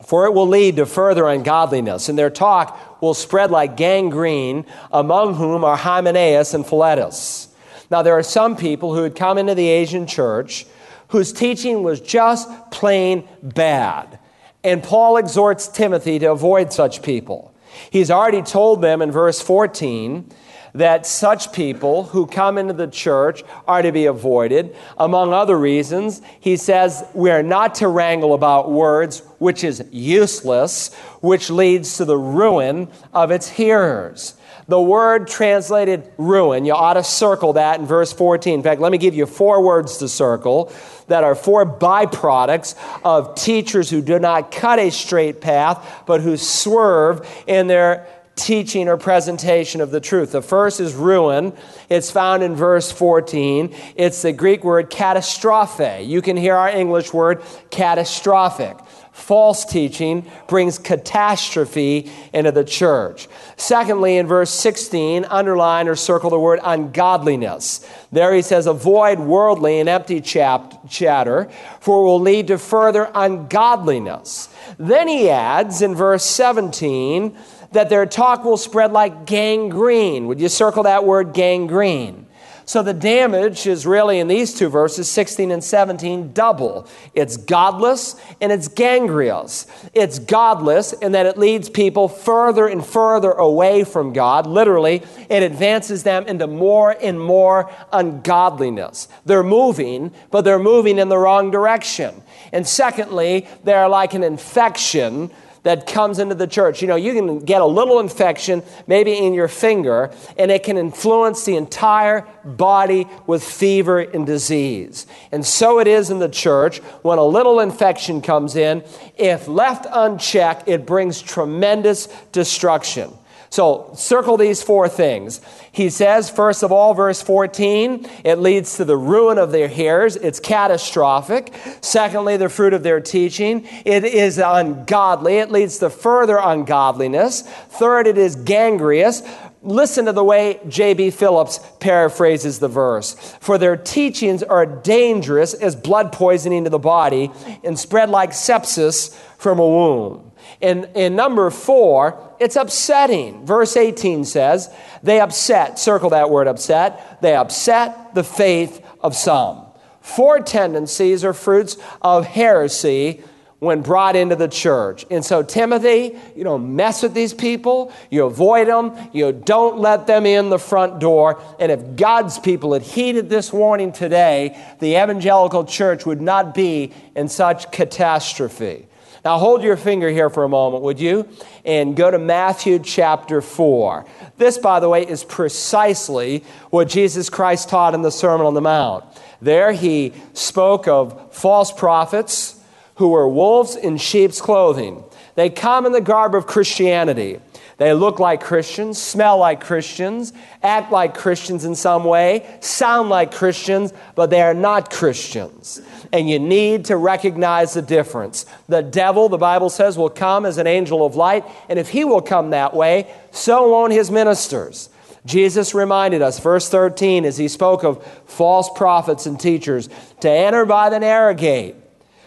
for 0.07 0.27
it 0.27 0.35
will 0.35 0.47
lead 0.47 0.77
to 0.77 0.87
further 0.87 1.27
ungodliness, 1.27 2.09
and 2.09 2.19
their 2.19 2.31
talk 2.31 3.03
will 3.03 3.15
spread 3.15 3.51
like 3.51 3.77
gangrene, 3.77 4.65
among 4.93 5.35
whom 5.35 5.65
are 5.65 5.77
Hymenaeus 5.77 6.55
and 6.55 6.65
Philetus. 6.65 7.49
Now, 7.91 8.03
there 8.03 8.19
are 8.19 8.23
some 8.23 8.57
people 8.57 8.95
who 8.95 9.03
had 9.03 9.15
come 9.15 9.39
into 9.39 9.55
the 9.55 9.69
Asian 9.69 10.07
church 10.07 10.67
whose 11.09 11.33
teaching 11.33 11.83
was 11.83 12.01
just 12.01 12.49
plain 12.71 13.29
bad. 13.43 14.19
And 14.65 14.83
Paul 14.83 15.17
exhorts 15.17 15.69
Timothy 15.69 16.19
to 16.19 16.33
avoid 16.33 16.73
such 16.73 17.03
people. 17.03 17.55
He's 17.91 18.11
already 18.11 18.43
told 18.43 18.83
them 18.83 19.03
in 19.03 19.13
verse 19.13 19.41
14 19.41 20.29
that 20.75 21.07
such 21.07 21.53
people 21.53 22.05
who 22.05 22.27
come 22.27 22.59
into 22.59 22.75
the 22.75 22.87
church 22.87 23.43
are 23.67 23.81
to 23.81 23.93
be 23.93 24.07
avoided. 24.07 24.77
Among 24.99 25.33
other 25.33 25.59
reasons, 25.59 26.21
he 26.39 26.57
says 26.57 27.05
we 27.15 27.31
are 27.31 27.43
not 27.43 27.77
to 27.77 27.89
wrangle 27.89 28.35
about 28.35 28.71
words, 28.71 29.21
which 29.39 29.65
is 29.65 29.85
useless, 29.91 30.93
which 31.21 31.49
leads 31.49 31.97
to 31.97 32.05
the 32.05 32.19
ruin 32.19 32.89
of 33.15 33.31
its 33.31 33.49
hearers. 33.49 34.36
The 34.69 34.81
word 34.81 35.29
translated 35.29 36.11
ruin, 36.19 36.65
you 36.65 36.73
ought 36.73 36.95
to 36.95 37.05
circle 37.05 37.53
that 37.53 37.79
in 37.79 37.87
verse 37.87 38.13
14. 38.13 38.55
In 38.55 38.63
fact, 38.65 38.81
let 38.81 38.91
me 38.91 38.99
give 38.99 39.15
you 39.15 39.25
four 39.25 39.63
words 39.63 39.99
to 39.99 40.09
circle 40.09 40.73
that 41.07 41.23
are 41.23 41.37
four 41.37 41.65
byproducts 41.65 42.75
of 43.05 43.37
teachers 43.37 43.89
who 43.89 44.03
do 44.03 44.19
not 44.19 44.51
cut 44.51 44.81
a 44.81 44.91
straight 44.91 45.41
path, 45.41 46.03
but 46.05 46.21
who 46.21 46.37
swerve 46.37 47.29
in 47.47 47.69
their 47.69 48.09
teaching 48.37 48.87
or 48.87 48.97
presentation 48.99 49.81
of 49.81 49.91
the 49.91 50.01
truth. 50.01 50.33
The 50.33 50.43
first 50.43 50.79
is 50.79 50.95
ruin. 50.95 51.55
It's 51.89 52.11
found 52.11 52.43
in 52.43 52.55
verse 52.55 52.93
14. 52.93 53.75
It's 53.97 54.23
the 54.23 54.33
Greek 54.33 54.63
word 54.63 54.91
catastrophe. 54.91 56.05
You 56.05 56.23
can 56.23 56.37
hear 56.37 56.55
our 56.55 56.69
English 56.69 57.13
word 57.13 57.43
catastrophic. 57.71 58.77
False 59.17 59.65
teaching 59.65 60.31
brings 60.47 60.79
catastrophe 60.79 62.13
into 62.35 62.53
the 62.53 62.63
church. 62.63 63.29
Secondly, 63.57 64.19
in 64.19 64.27
verse 64.27 64.51
16, 64.51 65.25
underline 65.25 65.89
or 65.89 65.97
circle 65.97 66.29
the 66.29 66.39
word 66.39 66.61
ungodliness. 66.63 67.89
There 68.13 68.35
he 68.35 68.43
says, 68.43 68.67
avoid 68.67 69.19
worldly 69.19 69.81
and 69.81 69.89
empty 69.89 70.21
chap- 70.21 70.91
chatter, 70.91 71.49
for 71.81 72.03
it 72.03 72.05
will 72.05 72.21
lead 72.21 72.49
to 72.49 72.59
further 72.59 73.11
ungodliness. 73.15 74.51
Then 74.79 75.09
he 75.09 75.31
adds 75.31 75.81
in 75.81 75.95
verse 75.95 76.23
17, 76.23 77.35
that 77.73 77.89
their 77.89 78.07
talk 78.07 78.45
will 78.45 78.57
spread 78.57 78.93
like 78.93 79.27
gangrene. 79.27 80.27
Would 80.27 80.41
you 80.41 80.49
circle 80.49 80.85
that 80.85 81.05
word 81.05 81.33
gangrene? 81.33 82.27
So 82.69 82.83
the 82.83 82.93
damage 82.93 83.69
is 83.69 83.87
really 83.87 84.19
in 84.19 84.27
these 84.27 84.53
two 84.53 84.69
verses, 84.69 85.09
16 85.09 85.53
and 85.53 85.63
17, 85.63 86.33
double. 86.33 86.89
It's 87.15 87.37
godless 87.37 88.17
and 88.41 88.51
it's 88.51 88.67
gangrenous. 88.67 89.69
It's 89.95 90.19
godless 90.19 90.93
in 90.93 91.13
that 91.13 91.27
it 91.27 91.39
leads 91.39 91.71
people 91.71 92.09
further 92.09 92.67
and 92.67 92.85
further 92.85 93.31
away 93.31 93.85
from 93.85 94.13
God. 94.13 94.49
Literally, 94.49 95.05
it 95.31 95.45
advances 95.45 96.03
them 96.03 96.27
into 96.27 96.49
more 96.49 96.97
and 97.01 97.21
more 97.21 97.71
ungodliness. 97.93 99.07
They're 99.25 99.45
moving, 99.45 100.13
but 100.33 100.43
they're 100.43 100.59
moving 100.59 100.99
in 100.99 101.09
the 101.09 101.19
wrong 101.19 101.53
direction. 101.53 102.21
And 102.51 102.67
secondly, 102.67 103.47
they're 103.63 103.89
like 103.89 104.13
an 104.13 104.25
infection 104.25 105.31
that 105.67 105.85
comes 105.85 106.21
into 106.21 106.37
the 106.37 106.47
church. 106.47 106.81
You 106.81 106.87
know, 106.87 106.95
you 106.95 107.13
can 107.13 107.41
get 107.41 107.61
a 107.61 107.67
little 107.67 107.99
infection, 107.99 108.63
maybe 108.87 109.19
in 109.19 109.35
your 109.35 109.49
finger, 109.49 110.13
and 110.39 110.53
it 110.53 110.63
can 110.63 110.79
influence 110.79 111.45
the 111.45 111.57
entire 111.57 112.25
body 112.45 113.09
with 113.27 113.43
fever 113.43 113.99
and 113.99 114.25
disease. 114.25 115.09
And 115.33 115.45
so 115.45 115.81
it 115.81 115.89
is 115.89 116.09
in 116.09 116.21
the 116.21 116.29
church 116.29 116.79
when 117.03 117.19
a 117.19 117.25
little 117.25 117.59
infection 117.59 118.23
comes 118.23 118.55
in. 118.55 118.85
If 119.17 119.49
left 119.49 119.87
unchecked, 119.91 120.69
it 120.69 120.87
brings 120.87 121.21
tremendous 121.21 122.07
destruction. 122.31 123.13
So 123.51 123.93
circle 123.95 124.37
these 124.37 124.63
four 124.63 124.89
things. 124.89 125.41
He 125.73 125.91
says, 125.91 126.31
first 126.31 126.63
of 126.63 126.73
all, 126.73 126.95
verse 126.95 127.23
14, 127.23 128.09
it 128.25 128.39
leads 128.39 128.77
to 128.77 128.85
the 128.85 128.97
ruin 128.97 129.39
of 129.39 129.53
their 129.53 129.69
hairs. 129.69 130.17
It's 130.17 130.41
catastrophic. 130.41 131.55
Secondly, 131.81 132.37
the 132.37 132.49
fruit 132.49 132.73
of 132.73 132.83
their 132.83 133.01
teaching. 133.01 133.67
It 133.85 134.05
is 134.05 134.39
ungodly. 134.39 135.39
It 135.39 135.51
leads 135.51 135.79
to 135.79 135.91
further 135.91 136.39
ungodliness. 136.39 137.43
Third, 137.43 138.07
it 138.07 138.19
is 138.19 138.37
gangrenous. 138.37 139.23
Listen 139.63 140.05
to 140.05 140.13
the 140.13 140.23
way 140.23 140.61
J.B. 140.69 141.11
Phillips 141.11 141.59
paraphrases 141.81 142.59
the 142.59 142.69
verse. 142.69 143.15
For 143.41 143.59
their 143.59 143.77
teachings 143.77 144.43
are 144.43 144.65
dangerous 144.65 145.55
as 145.55 145.75
blood 145.75 146.13
poisoning 146.13 146.65
to 146.65 146.71
the 146.71 146.79
body 146.79 147.33
and 147.65 147.79
spread 147.79 148.09
like 148.09 148.31
sepsis 148.31 149.15
from 149.39 149.59
a 149.59 149.67
wound. 149.67 150.26
In, 150.61 151.15
number 151.15 151.51
four, 151.51 152.35
it's 152.41 152.57
upsetting. 152.57 153.45
Verse 153.45 153.77
18 153.77 154.25
says, 154.25 154.75
They 155.03 155.21
upset, 155.21 155.79
circle 155.79 156.11
that 156.11 156.31
word 156.31 156.47
upset, 156.47 157.21
they 157.21 157.35
upset 157.35 158.15
the 158.15 158.25
faith 158.25 158.85
of 159.01 159.15
some. 159.15 159.67
Four 160.01 160.41
tendencies 160.41 161.25
or 161.25 161.33
fruits 161.33 161.77
of 162.01 162.27
heresy 162.27 163.23
when 163.59 163.81
brought 163.81 164.17
into 164.17 164.37
the 164.37 164.49
church. 164.49 165.07
And 165.11 165.25
so, 165.25 165.43
Timothy, 165.43 166.17
you 166.37 166.45
don't 166.45 166.77
mess 166.77 167.03
with 167.03 167.15
these 167.15 167.33
people, 167.33 167.93
you 168.11 168.25
avoid 168.25 168.69
them, 168.69 168.95
you 169.13 169.33
don't 169.33 169.79
let 169.79 170.07
them 170.07 170.27
in 170.27 170.51
the 170.51 170.59
front 170.59 171.01
door. 171.01 171.41
And 171.59 171.73
if 171.73 171.97
God's 171.97 172.39
people 172.39 172.75
had 172.75 172.83
heeded 172.83 173.29
this 173.29 173.53
warning 173.53 173.93
today, 173.93 174.57
the 174.79 175.03
evangelical 175.03 175.65
church 175.65 176.05
would 176.05 176.21
not 176.21 176.55
be 176.55 176.93
in 177.15 177.29
such 177.29 177.71
catastrophe. 177.73 178.87
Now, 179.27 179.39
hold 179.39 179.65
your 179.65 179.77
finger 179.77 180.09
here 180.09 180.31
for 180.31 180.45
a 180.45 180.49
moment, 180.49 180.85
would 180.85 181.01
you? 181.01 181.29
And 181.65 181.97
go 181.97 182.13
to 182.13 182.17
Matthew 182.17 182.79
chapter 182.79 183.43
4. 183.43 184.07
This, 184.37 184.57
by 184.57 184.79
the 184.79 184.89
way, 184.89 185.05
is 185.05 185.25
precisely 185.25 186.45
what 186.71 186.89
Jesus 186.89 187.29
Christ 187.29 187.69
taught 187.69 187.93
in 187.93 188.03
the 188.03 188.13
Sermon 188.13 188.47
on 188.47 188.55
the 188.55 188.61
Mount. 188.61 189.05
There, 189.43 189.73
he 189.73 190.13
spoke 190.33 190.87
of 190.87 191.35
false 191.35 191.73
prophets 191.73 192.55
who 192.99 193.09
were 193.09 193.29
wolves 193.29 193.75
in 193.75 193.97
sheep's 193.97 194.41
clothing. 194.41 195.03
They 195.35 195.51
come 195.51 195.87
in 195.87 195.91
the 195.91 196.01
garb 196.01 196.37
of 196.37 196.47
Christianity. 196.47 197.41
They 197.79 197.93
look 197.93 198.19
like 198.19 198.43
Christians, 198.43 199.01
smell 199.01 199.37
like 199.37 199.61
Christians, 199.61 200.33
act 200.63 200.91
like 200.91 201.15
Christians 201.15 201.67
in 201.67 201.75
some 201.75 202.05
way, 202.05 202.59
sound 202.61 203.11
like 203.11 203.33
Christians, 203.33 203.93
but 204.15 204.31
they 204.31 204.41
are 204.41 204.55
not 204.55 204.91
Christians. 204.91 205.83
And 206.11 206.29
you 206.29 206.39
need 206.39 206.87
to 206.87 206.97
recognize 206.97 207.75
the 207.75 207.83
difference. 207.83 208.47
The 208.69 208.83
devil, 208.83 209.29
the 209.29 209.37
Bible 209.37 209.69
says, 209.69 209.99
will 209.99 210.09
come 210.09 210.47
as 210.47 210.57
an 210.57 210.67
angel 210.67 211.05
of 211.05 211.17
light, 211.17 211.45
and 211.69 211.79
if 211.79 211.91
he 211.91 212.05
will 212.05 212.23
come 212.23 212.51
that 212.51 212.73
way, 212.75 213.13
so 213.31 213.69
won't 213.69 213.93
his 213.93 214.11
ministers. 214.11 214.89
Jesus 215.27 215.75
reminded 215.75 216.23
us, 216.23 216.39
verse 216.39 216.71
13, 216.71 217.27
as 217.27 217.37
he 217.37 217.49
spoke 217.49 217.85
of 217.85 218.03
false 218.25 218.71
prophets 218.75 219.27
and 219.27 219.39
teachers, 219.39 219.91
to 220.21 220.31
enter 220.31 220.65
by 220.65 220.89
the 220.89 221.01
narrow 221.01 221.35
gate. 221.35 221.75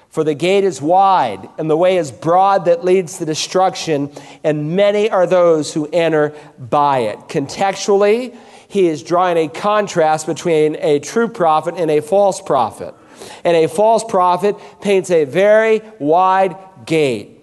For 0.09 0.23
the 0.23 0.33
gate 0.33 0.63
is 0.63 0.81
wide, 0.81 1.47
and 1.59 1.69
the 1.69 1.77
way 1.77 1.97
is 1.97 2.11
broad 2.11 2.65
that 2.65 2.83
leads 2.83 3.19
to 3.19 3.25
destruction, 3.25 4.11
and 4.43 4.75
many 4.75 5.09
are 5.09 5.27
those 5.27 5.71
who 5.73 5.87
enter 5.93 6.33
by 6.57 6.99
it. 6.99 7.19
Contextually, 7.27 8.35
he 8.67 8.87
is 8.87 9.03
drawing 9.03 9.37
a 9.37 9.47
contrast 9.47 10.25
between 10.25 10.77
a 10.77 10.99
true 10.99 11.27
prophet 11.27 11.75
and 11.77 11.91
a 11.91 12.01
false 12.01 12.41
prophet. 12.41 12.95
And 13.43 13.55
a 13.55 13.67
false 13.67 14.03
prophet 14.03 14.55
paints 14.81 15.11
a 15.11 15.25
very 15.25 15.81
wide 15.99 16.57
gate. 16.85 17.35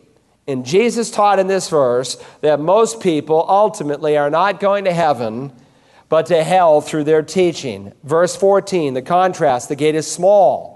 And 0.49 0.67
Jesus 0.67 1.11
taught 1.11 1.39
in 1.39 1.47
this 1.47 1.69
verse 1.69 2.23
that 2.41 2.59
most 2.59 3.01
people 3.01 3.45
ultimately 3.49 4.17
are 4.17 4.31
not 4.31 4.59
going 4.59 4.85
to 4.85 4.93
heaven, 4.93 5.53
but 6.09 6.27
to 6.27 6.43
hell 6.43 6.81
through 6.81 7.05
their 7.05 7.23
teaching. 7.23 7.93
Verse 8.03 8.35
14, 8.35 8.95
the 8.95 9.03
contrast 9.03 9.69
the 9.69 9.77
gate 9.77 9.95
is 9.95 10.11
small 10.11 10.76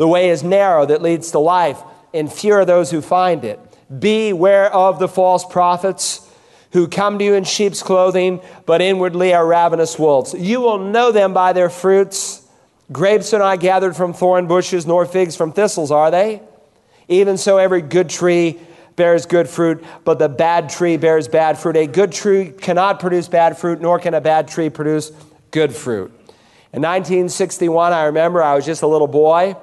the 0.00 0.08
way 0.08 0.30
is 0.30 0.42
narrow 0.42 0.86
that 0.86 1.02
leads 1.02 1.30
to 1.32 1.38
life, 1.38 1.78
and 2.14 2.32
few 2.32 2.54
are 2.54 2.64
those 2.64 2.90
who 2.90 3.02
find 3.02 3.44
it. 3.44 3.60
Beware 4.00 4.72
of 4.72 4.98
the 4.98 5.06
false 5.06 5.44
prophets 5.44 6.26
who 6.72 6.88
come 6.88 7.18
to 7.18 7.24
you 7.26 7.34
in 7.34 7.44
sheep's 7.44 7.82
clothing, 7.82 8.40
but 8.64 8.80
inwardly 8.80 9.34
are 9.34 9.46
ravenous 9.46 9.98
wolves. 9.98 10.32
You 10.32 10.62
will 10.62 10.78
know 10.78 11.12
them 11.12 11.34
by 11.34 11.52
their 11.52 11.68
fruits. 11.68 12.48
Grapes 12.90 13.34
are 13.34 13.40
not 13.40 13.60
gathered 13.60 13.94
from 13.94 14.14
thorn 14.14 14.46
bushes, 14.46 14.86
nor 14.86 15.04
figs 15.04 15.36
from 15.36 15.52
thistles, 15.52 15.90
are 15.90 16.10
they? 16.10 16.40
Even 17.08 17.36
so, 17.36 17.58
every 17.58 17.82
good 17.82 18.08
tree 18.08 18.58
bears 18.96 19.26
good 19.26 19.50
fruit, 19.50 19.84
but 20.06 20.18
the 20.18 20.30
bad 20.30 20.70
tree 20.70 20.96
bears 20.96 21.28
bad 21.28 21.58
fruit. 21.58 21.76
A 21.76 21.86
good 21.86 22.10
tree 22.10 22.52
cannot 22.52 23.00
produce 23.00 23.28
bad 23.28 23.58
fruit, 23.58 23.82
nor 23.82 23.98
can 23.98 24.14
a 24.14 24.20
bad 24.22 24.48
tree 24.48 24.70
produce 24.70 25.12
good 25.50 25.74
fruit. 25.76 26.10
In 26.72 26.80
1961, 26.80 27.92
I 27.92 28.04
remember 28.04 28.42
I 28.42 28.54
was 28.54 28.64
just 28.64 28.80
a 28.80 28.86
little 28.86 29.06
boy 29.06 29.56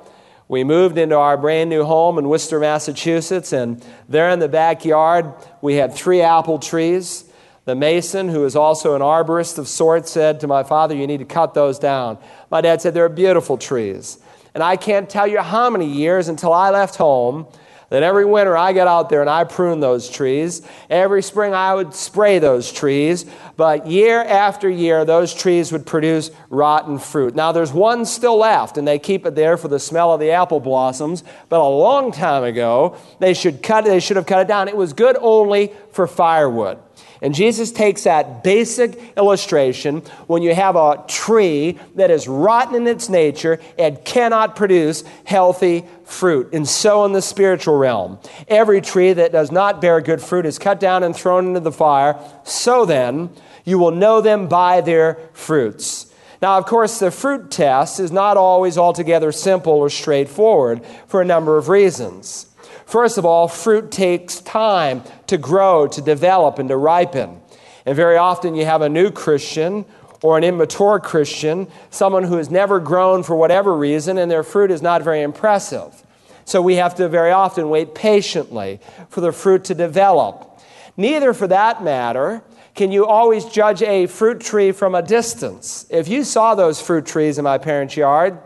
We 0.50 0.64
moved 0.64 0.98
into 0.98 1.18
our 1.18 1.38
brand 1.38 1.70
new 1.70 1.84
home 1.84 2.18
in 2.18 2.30
Worcester, 2.30 2.60
Massachusetts, 2.60 3.52
and 3.52 3.84
there 4.08 4.30
in 4.30 4.40
the 4.40 4.48
backyard 4.48 5.34
we 5.62 5.76
had 5.76 5.94
three 5.94 6.22
apple 6.22 6.58
trees. 6.58 7.26
The 7.66 7.76
mason, 7.76 8.30
who 8.30 8.46
is 8.46 8.56
also 8.56 8.96
an 8.96 9.02
arborist 9.02 9.58
of 9.58 9.68
sorts, 9.68 10.10
said 10.10 10.40
to 10.40 10.48
my 10.48 10.64
father, 10.64 10.96
You 10.96 11.06
need 11.06 11.18
to 11.18 11.26
cut 11.26 11.54
those 11.54 11.78
down. 11.78 12.18
My 12.50 12.62
dad 12.62 12.82
said, 12.82 12.94
They're 12.94 13.10
beautiful 13.10 13.58
trees. 13.58 14.20
And 14.54 14.64
I 14.64 14.78
can't 14.78 15.10
tell 15.10 15.28
you 15.28 15.42
how 15.42 15.70
many 15.70 15.86
years 15.86 16.30
until 16.30 16.54
I 16.54 16.70
left 16.70 16.96
home 16.96 17.46
that 17.89 18.04
every 18.04 18.26
winter 18.26 18.58
I 18.58 18.73
get 18.73 18.88
out 18.88 19.10
there 19.10 19.21
and 19.21 19.30
I 19.30 19.43
prune 19.45 19.80
those 19.80 20.10
trees. 20.10 20.62
Every 20.89 21.23
spring 21.23 21.54
I 21.54 21.73
would 21.73 21.93
spray 21.93 22.39
those 22.39 22.71
trees. 22.71 23.26
But 23.56 23.88
year 23.88 24.21
after 24.21 24.69
year, 24.69 25.06
those 25.06 25.34
trees 25.34 25.71
would 25.71 25.86
produce 25.86 26.32
rotten 26.50 27.00
fruit. 27.00 27.34
Now, 27.36 27.52
there's 27.52 27.71
one 27.71 28.06
still 28.06 28.38
left, 28.38 28.78
and 28.78 28.88
they 28.88 29.00
keep 29.00 29.26
it 29.26 29.36
there 29.36 29.58
for 29.58 29.67
the 29.67 29.80
smell 29.80 30.13
of 30.13 30.19
the 30.19 30.32
apple 30.32 30.60
blossoms. 30.60 31.23
But 31.50 31.62
a 31.62 31.67
long 31.67 32.12
time 32.12 32.43
ago, 32.43 32.97
they 33.19 33.34
should, 33.34 33.63
cut, 33.63 33.86
they 33.86 34.00
should 34.00 34.17
have 34.17 34.26
cut 34.26 34.41
it 34.41 34.47
down. 34.47 34.67
It 34.67 34.78
was 34.78 34.93
good 34.93 35.17
only 35.19 35.71
for 35.91 36.08
firewood. 36.08 36.80
And 37.21 37.34
Jesus 37.34 37.71
takes 37.71 38.03
that 38.03 38.43
basic 38.43 39.17
illustration 39.17 40.01
when 40.27 40.41
you 40.43 40.53
have 40.53 40.75
a 40.75 41.03
tree 41.08 41.80
that 41.95 42.12
is 42.12 42.27
rotten 42.27 42.75
in 42.75 42.88
its 42.88 43.10
nature 43.10 43.60
and 43.77 44.03
cannot 44.06 44.56
produce 44.56 45.03
healthy 45.25 45.86
fruit. 46.06 46.53
And 46.53 46.67
so 46.67 47.06
in 47.06 47.13
the 47.13 47.21
spiritual 47.21 47.77
realm, 47.77 48.19
every 48.47 48.82
tree 48.82 49.13
that 49.13 49.32
does 49.32 49.51
not 49.51 49.82
bear 49.82 50.01
good 50.01 50.21
fruit 50.21 50.45
is 50.45 50.60
cut 50.60 50.80
down 50.80 51.03
and 51.03 51.15
thrown 51.15 51.47
into 51.47 51.60
the 51.60 51.71
fire. 51.71 52.19
So 52.43 52.86
then, 52.86 53.30
you 53.65 53.77
will 53.77 53.91
know 53.91 54.21
them 54.21 54.47
by 54.47 54.82
their 54.82 55.19
fruits. 55.34 56.08
Now, 56.41 56.58
of 56.58 56.65
course, 56.65 56.99
the 56.99 57.12
fruit 57.12 57.51
test 57.51 57.99
is 57.99 58.12
not 58.12 58.38
always 58.38 58.77
altogether 58.77 59.32
simple 59.32 59.73
or 59.73 59.89
straightforward 59.89 60.86
for 61.08 61.21
a 61.21 61.25
number 61.25 61.58
of 61.58 61.67
reasons. 61.67 62.47
First 62.88 63.17
of 63.17 63.26
all, 63.26 63.50
fruit 63.50 63.91
takes 63.91 64.39
time 64.39 65.04
to 65.28 65.38
grow, 65.38 65.88
to 65.88 66.02
develop, 66.02 66.58
and 66.58 66.69
to 66.69 66.78
ripen. 66.78 67.41
And 67.86 67.95
very 67.97 68.15
often 68.15 68.56
you 68.56 68.63
have 68.63 68.82
a 68.82 68.88
new 68.88 69.12
Christian 69.12 69.84
or 70.23 70.38
an 70.38 70.45
immature 70.45 70.97
Christian, 70.97 71.67
someone 71.89 72.23
who 72.23 72.38
has 72.38 72.50
never 72.50 72.80
grown 72.80 73.23
for 73.23 73.36
whatever 73.36 73.76
reason, 73.76 74.17
and 74.17 74.32
their 74.32 74.41
fruit 74.41 74.71
is 74.71 74.82
not 74.82 75.04
very 75.04 75.21
impressive. 75.21 76.02
So 76.45 76.62
we 76.62 76.76
have 76.76 76.95
to 76.95 77.10
very 77.10 77.32
often 77.32 77.69
wait 77.69 77.93
patiently 77.93 78.80
for 79.10 79.19
the 79.19 79.34
fruit 79.34 79.65
to 79.65 79.76
develop. 79.76 80.58
Neither, 80.95 81.34
for 81.34 81.47
that 81.47 81.84
matter, 81.84 82.41
can 82.73 82.93
you 82.93 83.06
always 83.06 83.43
judge 83.43 83.82
a 83.82 84.08
fruit 84.08 84.39
tree 84.39 84.71
from 84.71 84.95
a 84.95 85.02
distance. 85.02 85.86
If 85.89 86.08
you 86.08 86.23
saw 86.23 86.56
those 86.56 86.80
fruit 86.80 87.06
trees 87.06 87.38
in 87.38 87.43
my 87.43 87.58
parents' 87.58 87.97
yard, 87.97 88.39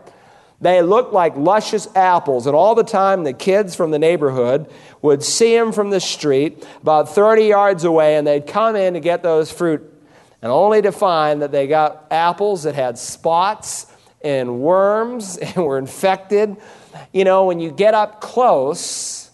they 0.62 0.80
looked 0.80 1.12
like 1.12 1.36
luscious 1.36 1.88
apples, 1.96 2.46
and 2.46 2.54
all 2.54 2.76
the 2.76 2.84
time 2.84 3.24
the 3.24 3.32
kids 3.32 3.74
from 3.74 3.90
the 3.90 3.98
neighborhood 3.98 4.70
would 5.02 5.24
see 5.24 5.56
them 5.56 5.72
from 5.72 5.90
the 5.90 5.98
street 5.98 6.64
about 6.80 7.08
30 7.08 7.46
yards 7.46 7.82
away, 7.82 8.16
and 8.16 8.24
they'd 8.24 8.46
come 8.46 8.76
in 8.76 8.94
to 8.94 9.00
get 9.00 9.24
those 9.24 9.50
fruit, 9.50 9.82
and 10.40 10.52
only 10.52 10.80
to 10.80 10.92
find 10.92 11.42
that 11.42 11.50
they 11.50 11.66
got 11.66 12.06
apples 12.12 12.62
that 12.62 12.76
had 12.76 12.96
spots 12.96 13.86
and 14.22 14.60
worms 14.60 15.36
and 15.38 15.56
were 15.56 15.78
infected. 15.78 16.56
You 17.12 17.24
know, 17.24 17.46
when 17.46 17.58
you 17.58 17.72
get 17.72 17.94
up 17.94 18.20
close, 18.20 19.32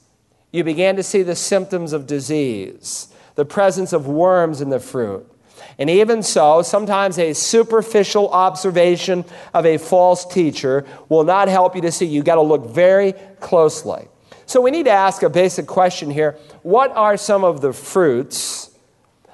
you 0.51 0.65
began 0.65 0.97
to 0.97 1.03
see 1.03 1.23
the 1.23 1.37
symptoms 1.37 1.93
of 1.93 2.07
disease, 2.07 3.09
the 3.35 3.45
presence 3.45 3.93
of 3.93 4.07
worms 4.07 4.63
in 4.63 4.71
the 4.71 4.81
fruit. 4.81 5.31
And 5.79 5.89
even 5.89 6.25
so, 6.25 6.63
sometimes 6.63 7.19
a 7.19 7.33
superficial 7.35 8.29
observation 8.31 9.25
of 9.55 9.65
a 9.65 9.79
false 9.79 10.27
teacher 10.27 10.85
will 11.09 11.23
not 11.23 11.47
help 11.49 11.77
you 11.77 11.83
to 11.83 11.93
see. 11.93 12.07
You've 12.07 12.25
got 12.25 12.35
to 12.35 12.43
look 12.43 12.67
very 12.67 13.13
closely. 13.39 14.09
So 14.47 14.61
we 14.61 14.71
need 14.71 14.87
to 14.87 14.91
ask 14.91 15.23
a 15.23 15.31
basic 15.31 15.67
question 15.67 16.11
here 16.11 16.37
What 16.63 16.91
are 16.93 17.17
some 17.17 17.45
of 17.45 17.61
the 17.61 17.73
fruits 17.73 18.71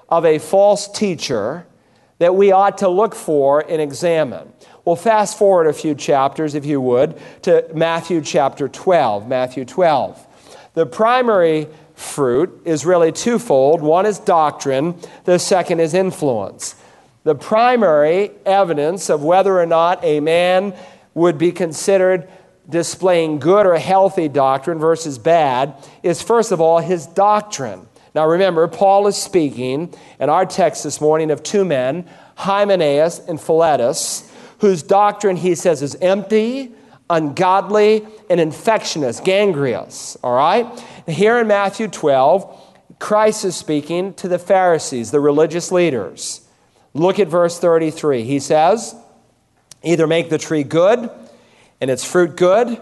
of 0.08 0.26
a 0.26 0.38
false 0.38 0.86
teacher 0.88 1.66
that 2.18 2.34
we 2.34 2.52
ought 2.52 2.78
to 2.78 2.88
look 2.88 3.14
for 3.14 3.60
and 3.60 3.80
examine? 3.80 4.52
Well, 4.84 4.96
fast 4.96 5.38
forward 5.38 5.66
a 5.66 5.72
few 5.72 5.94
chapters, 5.94 6.54
if 6.54 6.66
you 6.66 6.78
would, 6.80 7.18
to 7.42 7.66
Matthew 7.74 8.20
chapter 8.20 8.68
12. 8.68 9.26
Matthew 9.26 9.64
12. 9.64 10.26
The 10.74 10.84
primary 10.84 11.68
fruit 11.94 12.62
is 12.64 12.84
really 12.84 13.12
twofold 13.12 13.80
one 13.80 14.06
is 14.06 14.18
doctrine, 14.18 14.98
the 15.24 15.38
second 15.38 15.80
is 15.80 15.94
influence. 15.94 16.74
The 17.24 17.34
primary 17.34 18.30
evidence 18.44 19.08
of 19.08 19.22
whether 19.22 19.58
or 19.58 19.66
not 19.66 20.04
a 20.04 20.20
man 20.20 20.74
would 21.14 21.38
be 21.38 21.52
considered 21.52 22.28
displaying 22.68 23.38
good 23.38 23.66
or 23.66 23.78
healthy 23.78 24.28
doctrine 24.28 24.78
versus 24.78 25.18
bad 25.18 25.74
is, 26.02 26.22
first 26.22 26.52
of 26.52 26.60
all, 26.60 26.78
his 26.78 27.06
doctrine. 27.06 27.86
Now 28.14 28.26
remember, 28.26 28.68
Paul 28.68 29.06
is 29.06 29.16
speaking 29.16 29.92
in 30.20 30.28
our 30.28 30.46
text 30.46 30.84
this 30.84 31.00
morning 31.00 31.30
of 31.30 31.42
two 31.42 31.64
men, 31.64 32.08
Hymenaeus 32.36 33.20
and 33.20 33.40
Philetus, 33.40 34.30
whose 34.58 34.82
doctrine 34.82 35.36
he 35.36 35.54
says 35.54 35.82
is 35.82 35.94
empty, 35.96 36.72
ungodly, 37.10 38.06
and 38.30 38.40
infectious, 38.40 39.20
gangrenous. 39.20 40.16
All 40.22 40.34
right? 40.34 40.66
Here 41.06 41.38
in 41.38 41.46
Matthew 41.46 41.88
12, 41.88 42.62
Christ 42.98 43.44
is 43.44 43.56
speaking 43.56 44.14
to 44.14 44.28
the 44.28 44.38
Pharisees, 44.38 45.10
the 45.10 45.20
religious 45.20 45.70
leaders. 45.70 46.40
Look 46.94 47.18
at 47.18 47.28
verse 47.28 47.58
33. 47.58 48.24
He 48.24 48.40
says, 48.40 48.94
Either 49.82 50.06
make 50.06 50.30
the 50.30 50.38
tree 50.38 50.62
good 50.62 51.10
and 51.80 51.90
its 51.90 52.04
fruit 52.04 52.36
good, 52.36 52.80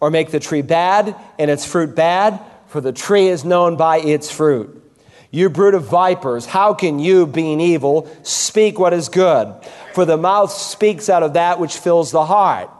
or 0.00 0.10
make 0.10 0.30
the 0.30 0.40
tree 0.40 0.62
bad 0.62 1.16
and 1.38 1.50
its 1.50 1.64
fruit 1.64 1.96
bad, 1.96 2.38
for 2.66 2.80
the 2.80 2.92
tree 2.92 3.28
is 3.28 3.44
known 3.44 3.76
by 3.76 3.98
its 3.98 4.30
fruit. 4.30 4.82
You 5.30 5.50
brood 5.50 5.74
of 5.74 5.88
vipers, 5.88 6.46
how 6.46 6.74
can 6.74 7.00
you, 7.00 7.26
being 7.26 7.60
evil, 7.60 8.08
speak 8.22 8.78
what 8.78 8.92
is 8.92 9.08
good? 9.08 9.52
For 9.92 10.04
the 10.04 10.16
mouth 10.16 10.52
speaks 10.52 11.08
out 11.08 11.24
of 11.24 11.32
that 11.32 11.58
which 11.58 11.76
fills 11.76 12.12
the 12.12 12.26
heart. 12.26 12.70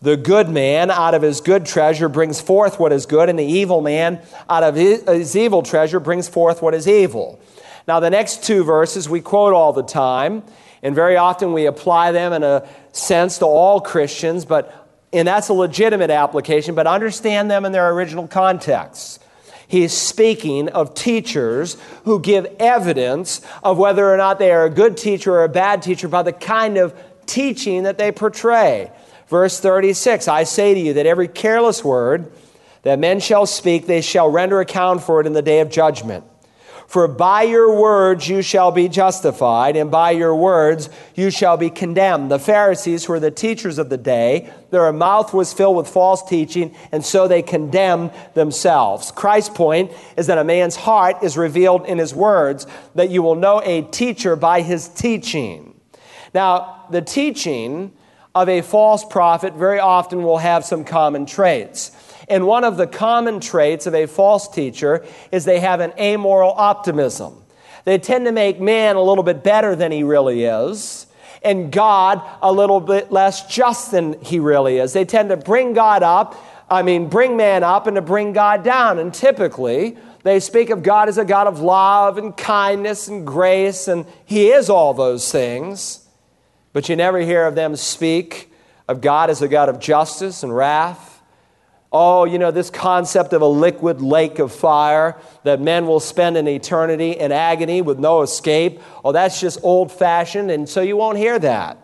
The 0.00 0.16
good 0.16 0.48
man 0.48 0.90
out 0.90 1.14
of 1.14 1.22
his 1.22 1.40
good 1.40 1.66
treasure 1.66 2.08
brings 2.08 2.40
forth 2.40 2.78
what 2.78 2.92
is 2.92 3.06
good, 3.06 3.28
and 3.28 3.38
the 3.38 3.44
evil 3.44 3.80
man 3.80 4.20
out 4.48 4.62
of 4.62 4.76
his, 4.76 5.36
evil 5.36 5.62
treasure 5.62 5.98
brings 5.98 6.28
forth 6.28 6.62
what 6.62 6.74
is 6.74 6.86
evil. 6.86 7.40
Now, 7.88 7.98
the 8.00 8.10
next 8.10 8.44
two 8.44 8.62
verses 8.62 9.08
we 9.08 9.20
quote 9.20 9.54
all 9.54 9.72
the 9.72 9.82
time, 9.82 10.44
and 10.82 10.94
very 10.94 11.16
often 11.16 11.52
we 11.52 11.66
apply 11.66 12.12
them 12.12 12.32
in 12.32 12.44
a 12.44 12.68
sense 12.92 13.38
to 13.38 13.46
all 13.46 13.80
Christians, 13.80 14.44
but 14.44 14.86
and 15.12 15.26
that's 15.26 15.48
a 15.48 15.54
legitimate 15.54 16.10
application, 16.10 16.74
but 16.74 16.86
understand 16.86 17.50
them 17.50 17.64
in 17.64 17.72
their 17.72 17.90
original 17.90 18.28
context. 18.28 19.22
He's 19.66 19.92
speaking 19.92 20.68
of 20.68 20.94
teachers 20.94 21.76
who 22.04 22.20
give 22.20 22.46
evidence 22.58 23.40
of 23.62 23.78
whether 23.78 24.12
or 24.12 24.16
not 24.16 24.38
they 24.38 24.52
are 24.52 24.64
a 24.64 24.70
good 24.70 24.96
teacher 24.96 25.32
or 25.32 25.44
a 25.44 25.48
bad 25.48 25.82
teacher 25.82 26.08
by 26.08 26.22
the 26.22 26.32
kind 26.32 26.76
of 26.76 26.98
teaching 27.26 27.82
that 27.82 27.98
they 27.98 28.12
portray. 28.12 28.90
Verse 29.28 29.60
36 29.60 30.28
I 30.28 30.44
say 30.44 30.74
to 30.74 30.80
you 30.80 30.94
that 30.94 31.06
every 31.06 31.28
careless 31.28 31.84
word 31.84 32.32
that 32.82 32.98
men 32.98 33.20
shall 33.20 33.46
speak, 33.46 33.86
they 33.86 34.00
shall 34.00 34.30
render 34.30 34.60
account 34.60 35.02
for 35.02 35.20
it 35.20 35.26
in 35.26 35.32
the 35.32 35.42
day 35.42 35.60
of 35.60 35.70
judgment. 35.70 36.24
For 36.86 37.06
by 37.06 37.42
your 37.42 37.78
words 37.78 38.26
you 38.28 38.40
shall 38.40 38.72
be 38.72 38.88
justified, 38.88 39.76
and 39.76 39.90
by 39.90 40.12
your 40.12 40.34
words 40.34 40.88
you 41.14 41.30
shall 41.30 41.58
be 41.58 41.68
condemned. 41.68 42.30
The 42.30 42.38
Pharisees, 42.38 43.04
who 43.04 43.12
were 43.12 43.20
the 43.20 43.30
teachers 43.30 43.76
of 43.76 43.90
the 43.90 43.98
day, 43.98 44.50
their 44.70 44.90
mouth 44.90 45.34
was 45.34 45.52
filled 45.52 45.76
with 45.76 45.86
false 45.86 46.26
teaching, 46.26 46.74
and 46.90 47.04
so 47.04 47.28
they 47.28 47.42
condemned 47.42 48.12
themselves. 48.32 49.10
Christ's 49.10 49.50
point 49.50 49.92
is 50.16 50.28
that 50.28 50.38
a 50.38 50.44
man's 50.44 50.76
heart 50.76 51.16
is 51.22 51.36
revealed 51.36 51.84
in 51.84 51.98
his 51.98 52.14
words, 52.14 52.66
that 52.94 53.10
you 53.10 53.20
will 53.22 53.34
know 53.34 53.60
a 53.62 53.82
teacher 53.82 54.34
by 54.34 54.62
his 54.62 54.88
teaching. 54.88 55.78
Now, 56.32 56.86
the 56.88 57.02
teaching 57.02 57.92
of 58.34 58.48
a 58.48 58.62
false 58.62 59.04
prophet 59.04 59.54
very 59.54 59.78
often 59.78 60.22
will 60.22 60.38
have 60.38 60.64
some 60.64 60.84
common 60.84 61.26
traits. 61.26 61.92
And 62.28 62.46
one 62.46 62.64
of 62.64 62.76
the 62.76 62.86
common 62.86 63.40
traits 63.40 63.86
of 63.86 63.94
a 63.94 64.06
false 64.06 64.48
teacher 64.48 65.04
is 65.32 65.44
they 65.44 65.60
have 65.60 65.80
an 65.80 65.92
amoral 65.98 66.52
optimism. 66.52 67.42
They 67.84 67.98
tend 67.98 68.26
to 68.26 68.32
make 68.32 68.60
man 68.60 68.96
a 68.96 69.02
little 69.02 69.24
bit 69.24 69.42
better 69.42 69.74
than 69.74 69.92
he 69.92 70.02
really 70.02 70.44
is, 70.44 71.06
and 71.42 71.72
God 71.72 72.20
a 72.42 72.52
little 72.52 72.80
bit 72.80 73.10
less 73.10 73.46
just 73.46 73.92
than 73.92 74.20
he 74.22 74.40
really 74.40 74.78
is. 74.78 74.92
They 74.92 75.06
tend 75.06 75.30
to 75.30 75.36
bring 75.36 75.72
God 75.72 76.02
up, 76.02 76.36
I 76.70 76.82
mean, 76.82 77.08
bring 77.08 77.36
man 77.36 77.64
up 77.64 77.86
and 77.86 77.94
to 77.94 78.02
bring 78.02 78.34
God 78.34 78.62
down. 78.62 78.98
And 78.98 79.14
typically, 79.14 79.96
they 80.22 80.40
speak 80.40 80.68
of 80.68 80.82
God 80.82 81.08
as 81.08 81.16
a 81.16 81.24
God 81.24 81.46
of 81.46 81.60
love 81.60 82.18
and 82.18 82.36
kindness 82.36 83.08
and 83.08 83.26
grace, 83.26 83.88
and 83.88 84.04
he 84.26 84.48
is 84.48 84.68
all 84.68 84.92
those 84.92 85.32
things. 85.32 86.06
But 86.72 86.88
you 86.88 86.96
never 86.96 87.18
hear 87.20 87.46
of 87.46 87.54
them 87.54 87.76
speak 87.76 88.52
of 88.88 89.00
God 89.00 89.30
as 89.30 89.42
a 89.42 89.48
God 89.48 89.68
of 89.68 89.80
justice 89.80 90.42
and 90.42 90.54
wrath. 90.54 91.22
Oh, 91.90 92.24
you 92.24 92.38
know, 92.38 92.50
this 92.50 92.68
concept 92.68 93.32
of 93.32 93.40
a 93.40 93.46
liquid 93.46 94.02
lake 94.02 94.38
of 94.38 94.52
fire 94.52 95.16
that 95.44 95.60
men 95.60 95.86
will 95.86 96.00
spend 96.00 96.36
an 96.36 96.46
eternity 96.46 97.12
in 97.12 97.32
agony 97.32 97.80
with 97.80 97.98
no 97.98 98.20
escape. 98.20 98.80
Oh, 99.02 99.12
that's 99.12 99.40
just 99.40 99.60
old 99.62 99.90
fashioned, 99.90 100.50
and 100.50 100.68
so 100.68 100.82
you 100.82 100.96
won't 100.96 101.16
hear 101.16 101.38
that. 101.38 101.78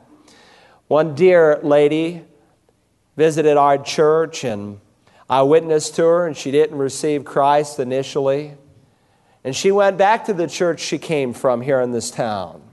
One 0.89 1.15
dear 1.15 1.59
lady 1.63 2.23
visited 3.17 3.57
our 3.57 3.79
church, 3.79 4.45
and 4.45 4.81
I 5.31 5.41
witnessed 5.43 5.95
to 5.97 6.05
her, 6.05 6.27
and 6.27 6.37
she 6.37 6.51
didn't 6.51 6.77
receive 6.77 7.25
Christ 7.25 7.79
initially. 7.79 8.55
And 9.43 9.57
she 9.57 9.71
went 9.71 9.97
back 9.97 10.27
to 10.27 10.35
the 10.35 10.47
church 10.47 10.81
she 10.81 10.99
came 10.99 11.33
from 11.33 11.63
here 11.63 11.81
in 11.81 11.93
this 11.93 12.11
town. 12.11 12.64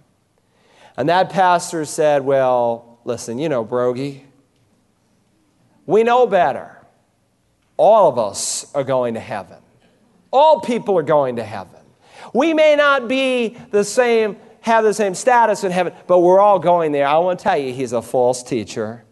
And 0.98 1.10
that 1.10 1.30
pastor 1.30 1.86
said, 1.86 2.24
Well, 2.24 3.00
listen, 3.04 3.40
you 3.40 3.50
know, 3.50 3.66
Broggi, 3.66 4.22
we 5.86 6.04
know 6.04 6.28
better. 6.28 6.78
All 7.78 8.10
of 8.10 8.20
us 8.20 8.72
are 8.76 8.84
going 8.84 9.16
to 9.16 9.20
heaven. 9.20 9.58
All 10.32 10.62
people 10.62 10.98
are 10.98 11.04
going 11.04 11.38
to 11.38 11.44
heaven. 11.44 11.80
We 12.34 12.54
may 12.54 12.76
not 12.76 13.08
be 13.08 13.58
the 13.72 13.84
same, 13.84 14.38
have 14.62 14.84
the 14.84 14.94
same 14.94 15.16
status 15.16 15.64
in 15.64 15.72
heaven, 15.72 15.94
but 16.08 16.20
we're 16.20 16.40
all 16.40 16.60
going 16.60 16.92
there. 16.92 17.08
I 17.08 17.18
want 17.18 17.40
to 17.40 17.44
tell 17.44 17.58
you, 17.58 17.74
he's 17.74 17.94
a 17.94 18.02
false 18.02 18.44
teacher. 18.44 19.04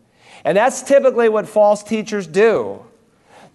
And 0.45 0.55
that's 0.57 0.83
typically 0.83 1.27
what 1.27 1.47
false 1.47 1.83
teachers 1.83 2.27
do. 2.27 2.85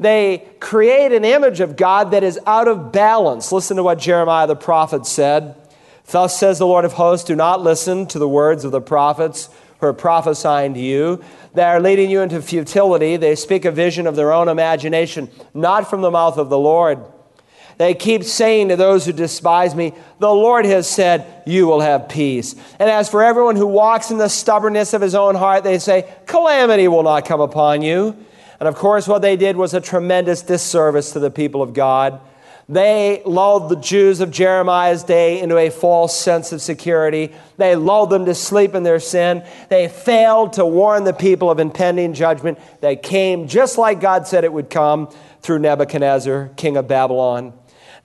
They 0.01 0.47
create 0.59 1.13
an 1.13 1.25
image 1.25 1.61
of 1.61 1.77
God 1.77 2.11
that 2.11 2.25
is 2.25 2.39
out 2.47 2.69
of 2.69 2.91
balance. 2.93 3.53
Listen 3.53 3.77
to 3.77 3.83
what 3.83 3.99
Jeremiah 3.99 4.47
the 4.47 4.57
prophet 4.57 5.07
said. 5.07 5.55
Thus 6.07 6.39
says 6.39 6.59
the 6.59 6.67
Lord 6.67 6.85
of 6.85 6.95
hosts, 6.95 7.27
do 7.27 7.35
not 7.35 7.63
listen 7.63 8.07
to 8.09 8.19
the 8.19 8.29
words 8.29 8.65
of 8.65 8.73
the 8.73 8.81
prophets 8.81 9.49
who 9.79 9.87
are 9.87 9.93
prophesying 9.93 10.75
to 10.75 10.81
you. 10.81 11.23
They 11.55 11.63
are 11.63 11.81
leading 11.81 12.11
you 12.11 12.21
into 12.21 12.43
futility. 12.43 13.17
They 13.17 13.35
speak 13.35 13.65
a 13.65 13.71
vision 13.71 14.07
of 14.07 14.17
their 14.17 14.33
own 14.33 14.49
imagination, 14.49 15.31
not 15.53 15.89
from 15.89 16.03
the 16.03 16.11
mouth 16.11 16.37
of 16.37 16.51
the 16.51 16.59
Lord. 16.59 16.99
They 17.77 17.95
keep 17.95 18.23
saying 18.23 18.69
to 18.69 18.77
those 18.77 19.05
who 19.05 19.13
despise 19.13 19.75
me, 19.75 19.95
The 20.21 20.31
Lord 20.31 20.65
has 20.65 20.89
said, 20.89 21.43
You 21.47 21.67
will 21.67 21.81
have 21.81 22.09
peace. 22.09 22.55
And 22.79 22.89
as 22.89 23.09
for 23.09 23.23
everyone 23.23 23.57
who 23.57 23.67
walks 23.67 24.11
in 24.11 24.19
the 24.19 24.29
stubbornness 24.29 24.95
of 24.95 25.03
his 25.03 25.15
own 25.15 25.35
heart, 25.35 25.65
they 25.65 25.79
say, 25.79 26.13
Calamity 26.27 26.87
will 26.87 27.03
not 27.03 27.25
come 27.25 27.41
upon 27.41 27.83
you. 27.83 28.17
And 28.61 28.69
of 28.69 28.77
course, 28.77 29.09
what 29.09 29.23
they 29.23 29.37
did 29.37 29.57
was 29.57 29.75
a 29.75 29.81
tremendous 29.81 30.43
disservice 30.43 31.13
to 31.13 31.19
the 31.19 31.31
people 31.31 31.63
of 31.63 31.75
God. 31.75 32.21
They 32.69 33.21
lulled 33.27 33.69
the 33.69 33.77
Jews 33.77 34.21
of 34.21 34.31
Jeremiah's 34.31 35.05
day 35.05 35.41
into 35.41 35.59
a 35.59 35.69
false 35.69 36.19
sense 36.19 36.51
of 36.53 36.63
security. 36.63 37.35
They 37.59 37.77
lulled 37.77 38.09
them 38.11 38.25
to 38.25 38.35
sleep 38.35 38.75
in 38.75 38.85
their 38.85 39.01
sin. 39.01 39.45
They 39.69 39.89
failed 39.89 40.55
to 40.55 40.65
warn 40.65 41.05
the 41.05 41.13
people 41.13 41.51
of 41.51 41.61
impending 41.61 42.15
judgment 42.15 42.59
that 42.81 43.03
came 43.03 43.49
just 43.49 43.77
like 43.77 44.01
God 44.01 44.27
said 44.27 44.45
it 44.45 44.53
would 44.53 44.71
come 44.71 45.15
through 45.41 45.59
Nebuchadnezzar, 45.59 46.53
king 46.57 46.79
of 46.79 46.89
Babylon. 46.89 47.53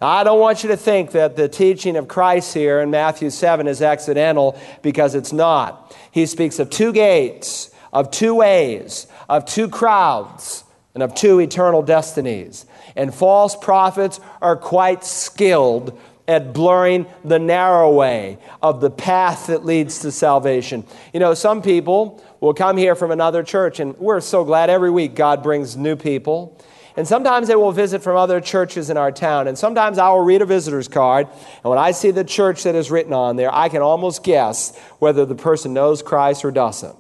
Now, 0.02 0.08
I 0.08 0.24
don't 0.26 0.40
want 0.40 0.64
you 0.64 0.70
to 0.70 0.78
think 0.78 1.12
that 1.12 1.38
the 1.38 1.48
teaching 1.48 1.96
of 1.96 2.10
Christ 2.10 2.54
here 2.54 2.82
in 2.82 2.90
Matthew 2.90 3.30
7 3.30 3.66
is 3.68 3.82
accidental 3.82 4.60
because 4.82 5.16
it's 5.16 5.32
not. 5.32 5.96
He 6.12 6.26
speaks 6.26 6.60
of 6.60 6.70
two 6.70 6.92
gates, 6.92 7.72
of 7.94 8.12
two 8.12 8.36
ways, 8.36 9.08
of 9.30 9.46
two 9.46 9.70
crowds, 9.70 10.66
and 10.94 11.04
of 11.04 11.16
two 11.16 11.40
eternal 11.40 11.82
destinies. 11.82 12.66
And 13.00 13.16
false 13.16 13.56
prophets 13.56 14.20
are 14.42 14.58
quite 14.58 15.06
skilled 15.06 15.98
at 16.28 16.52
blurring 16.52 17.06
the 17.24 17.40
narrow 17.40 17.94
way 17.94 18.40
of 18.62 18.82
the 18.82 18.90
path 18.90 19.48
that 19.48 19.64
leads 19.64 20.00
to 20.00 20.12
salvation. 20.12 20.84
You 21.14 21.22
know, 21.22 21.34
some 21.34 21.62
people 21.62 22.22
will 22.42 22.54
come 22.54 22.76
here 22.76 22.96
from 22.96 23.12
another 23.12 23.42
church, 23.42 23.80
and 23.80 23.98
we're 24.00 24.20
so 24.20 24.44
glad 24.44 24.70
every 24.70 24.92
week 24.92 25.16
God 25.16 25.42
brings 25.42 25.78
new 25.78 25.96
people. 25.96 26.62
And 26.98 27.08
sometimes 27.08 27.48
they 27.48 27.56
will 27.56 27.72
visit 27.72 28.04
from 28.04 28.18
other 28.18 28.42
churches 28.42 28.90
in 28.90 28.98
our 28.98 29.14
town. 29.14 29.48
And 29.48 29.58
sometimes 29.58 29.98
I 29.98 30.10
will 30.10 30.26
read 30.26 30.42
a 30.42 30.46
visitor's 30.46 30.90
card. 30.90 31.30
And 31.64 31.70
when 31.70 31.80
I 31.80 31.92
see 31.92 32.12
the 32.12 32.26
church 32.26 32.64
that 32.64 32.76
is 32.76 32.92
written 32.92 33.14
on 33.14 33.38
there, 33.38 33.56
I 33.56 33.70
can 33.70 33.82
almost 33.82 34.26
guess 34.26 34.78
whether 35.00 35.26
the 35.26 35.36
person 35.36 35.74
knows 35.74 36.02
Christ 36.02 36.44
or 36.44 36.52
doesn't. 36.52 36.99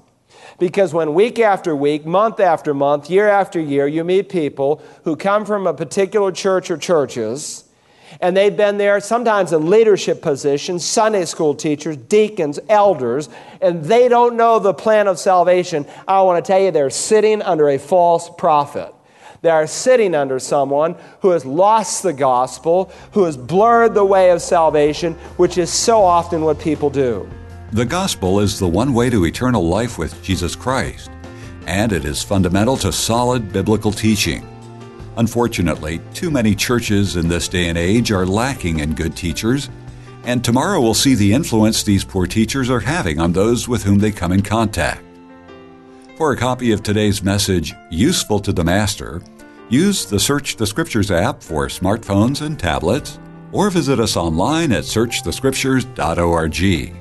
Because 0.59 0.93
when 0.93 1.13
week 1.13 1.39
after 1.39 1.75
week, 1.75 2.05
month 2.05 2.39
after 2.39 2.73
month, 2.73 3.09
year 3.09 3.27
after 3.27 3.59
year, 3.59 3.87
you 3.87 4.03
meet 4.03 4.29
people 4.29 4.83
who 5.05 5.15
come 5.15 5.45
from 5.45 5.65
a 5.65 5.73
particular 5.73 6.31
church 6.31 6.69
or 6.69 6.77
churches, 6.77 7.63
and 8.19 8.35
they've 8.35 8.55
been 8.55 8.77
there 8.77 8.99
sometimes 8.99 9.53
in 9.53 9.69
leadership 9.69 10.21
positions, 10.21 10.83
Sunday 10.83 11.25
school 11.25 11.55
teachers, 11.55 11.95
deacons, 11.95 12.59
elders, 12.67 13.29
and 13.61 13.85
they 13.85 14.09
don't 14.09 14.35
know 14.35 14.59
the 14.59 14.73
plan 14.73 15.07
of 15.07 15.17
salvation. 15.17 15.85
I 16.07 16.21
want 16.23 16.43
to 16.43 16.51
tell 16.51 16.59
you, 16.59 16.71
they're 16.71 16.89
sitting 16.89 17.41
under 17.41 17.69
a 17.69 17.77
false 17.77 18.29
prophet. 18.37 18.93
They 19.41 19.49
are 19.49 19.67
sitting 19.67 20.15
under 20.15 20.39
someone 20.39 20.97
who 21.21 21.29
has 21.29 21.45
lost 21.45 22.03
the 22.03 22.11
gospel, 22.11 22.91
who 23.13 23.23
has 23.23 23.37
blurred 23.37 23.93
the 23.93 24.03
way 24.03 24.31
of 24.31 24.41
salvation, 24.41 25.13
which 25.37 25.57
is 25.57 25.71
so 25.71 26.03
often 26.03 26.41
what 26.41 26.59
people 26.59 26.89
do. 26.89 27.29
The 27.71 27.85
gospel 27.85 28.39
is 28.39 28.57
the 28.57 28.67
one 28.67 28.95
way 28.95 29.11
to 29.11 29.27
eternal 29.27 29.67
life 29.67 29.99
with 29.99 30.23
Jesus 30.23 30.55
Christ, 30.55 31.11
and 31.67 31.93
it 31.93 32.03
is 32.03 32.23
fundamental 32.23 32.75
to 32.77 32.91
solid 32.91 33.53
biblical 33.53 33.91
teaching. 33.91 34.43
Unfortunately, 35.17 36.01
too 36.15 36.31
many 36.31 36.55
churches 36.55 37.15
in 37.15 37.27
this 37.27 37.47
day 37.47 37.69
and 37.69 37.77
age 37.77 38.11
are 38.11 38.25
lacking 38.25 38.79
in 38.79 38.95
good 38.95 39.15
teachers, 39.15 39.69
and 40.23 40.43
tomorrow 40.43 40.81
we'll 40.81 40.95
see 40.95 41.13
the 41.13 41.31
influence 41.31 41.83
these 41.83 42.03
poor 42.03 42.25
teachers 42.25 42.71
are 42.71 42.79
having 42.79 43.19
on 43.19 43.33
those 43.33 43.67
with 43.67 43.83
whom 43.83 43.99
they 43.99 44.11
come 44.11 44.31
in 44.31 44.41
contact. 44.41 45.03
For 46.17 46.31
a 46.31 46.37
copy 46.37 46.71
of 46.71 46.81
today's 46.81 47.21
message, 47.21 47.75
Useful 47.91 48.39
to 48.39 48.51
the 48.51 48.63
Master, 48.63 49.21
use 49.69 50.07
the 50.07 50.19
Search 50.19 50.55
the 50.55 50.65
Scriptures 50.65 51.11
app 51.11 51.43
for 51.43 51.67
smartphones 51.67 52.41
and 52.41 52.57
tablets, 52.57 53.19
or 53.51 53.69
visit 53.69 53.99
us 53.99 54.17
online 54.17 54.71
at 54.71 54.85
searchthescriptures.org. 54.85 56.98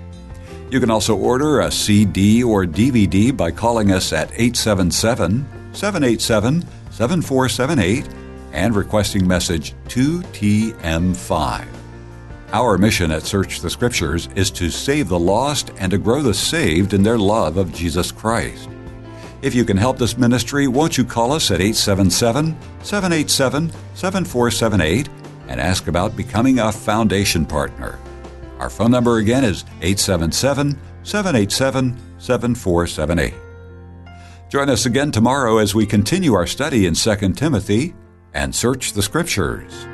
You 0.71 0.81
can 0.81 0.91
also 0.91 1.17
order 1.17 1.61
a 1.61 1.71
CD 1.71 2.45
or 2.45 2.67
DVD 2.67 3.35
by 3.35 3.51
calling 3.51 3.91
us 3.91 4.13
at 4.13 4.31
877 4.33 5.47
787 5.73 6.63
7478 6.91 8.07
and 8.53 8.77
requesting 8.77 9.27
message 9.27 9.75
2TM5. 9.87 11.67
Our 12.53 12.77
mission 12.77 13.11
at 13.11 13.23
Search 13.23 13.61
the 13.61 13.71
Scriptures 13.71 14.29
is 14.35 14.51
to 14.53 14.69
save 14.69 15.09
the 15.09 15.19
lost 15.19 15.71
and 15.79 15.91
to 15.91 15.99
grow 15.99 16.21
the 16.21 16.35
saved 16.35 16.93
in 16.93 17.03
their 17.03 17.19
love 17.19 17.57
of 17.57 17.73
Jesus 17.73 18.13
Christ. 18.13 18.69
If 19.41 19.55
you 19.55 19.65
can 19.65 19.77
help 19.77 19.97
this 19.97 20.19
ministry, 20.19 20.67
won't 20.67 20.99
you 20.99 21.05
call 21.05 21.33
us 21.33 21.51
at 21.51 21.63
877 21.63 22.55
787 22.83 23.71
7478 23.95 25.09
and 25.49 25.61
ask 25.61 25.89
about 25.89 26.17
becoming 26.17 26.59
a 26.59 26.73
foundation 26.73 27.47
partner? 27.47 27.99
Our 28.59 28.71
phone 28.71 28.91
number 28.91 29.19
again 29.19 29.45
is 29.45 29.65
877 29.83 30.79
787 31.03 31.97
7478. 32.19 33.35
Join 34.51 34.71
us 34.71 34.87
again 34.87 35.13
tomorrow 35.13 35.59
as 35.59 35.75
we 35.75 35.87
continue 35.87 36.35
our 36.35 36.47
study 36.47 36.87
in 36.87 36.95
2 36.95 37.33
Timothy 37.35 37.95
and 38.35 38.55
search 38.55 38.93
the 38.93 39.03
Scriptures. 39.03 39.87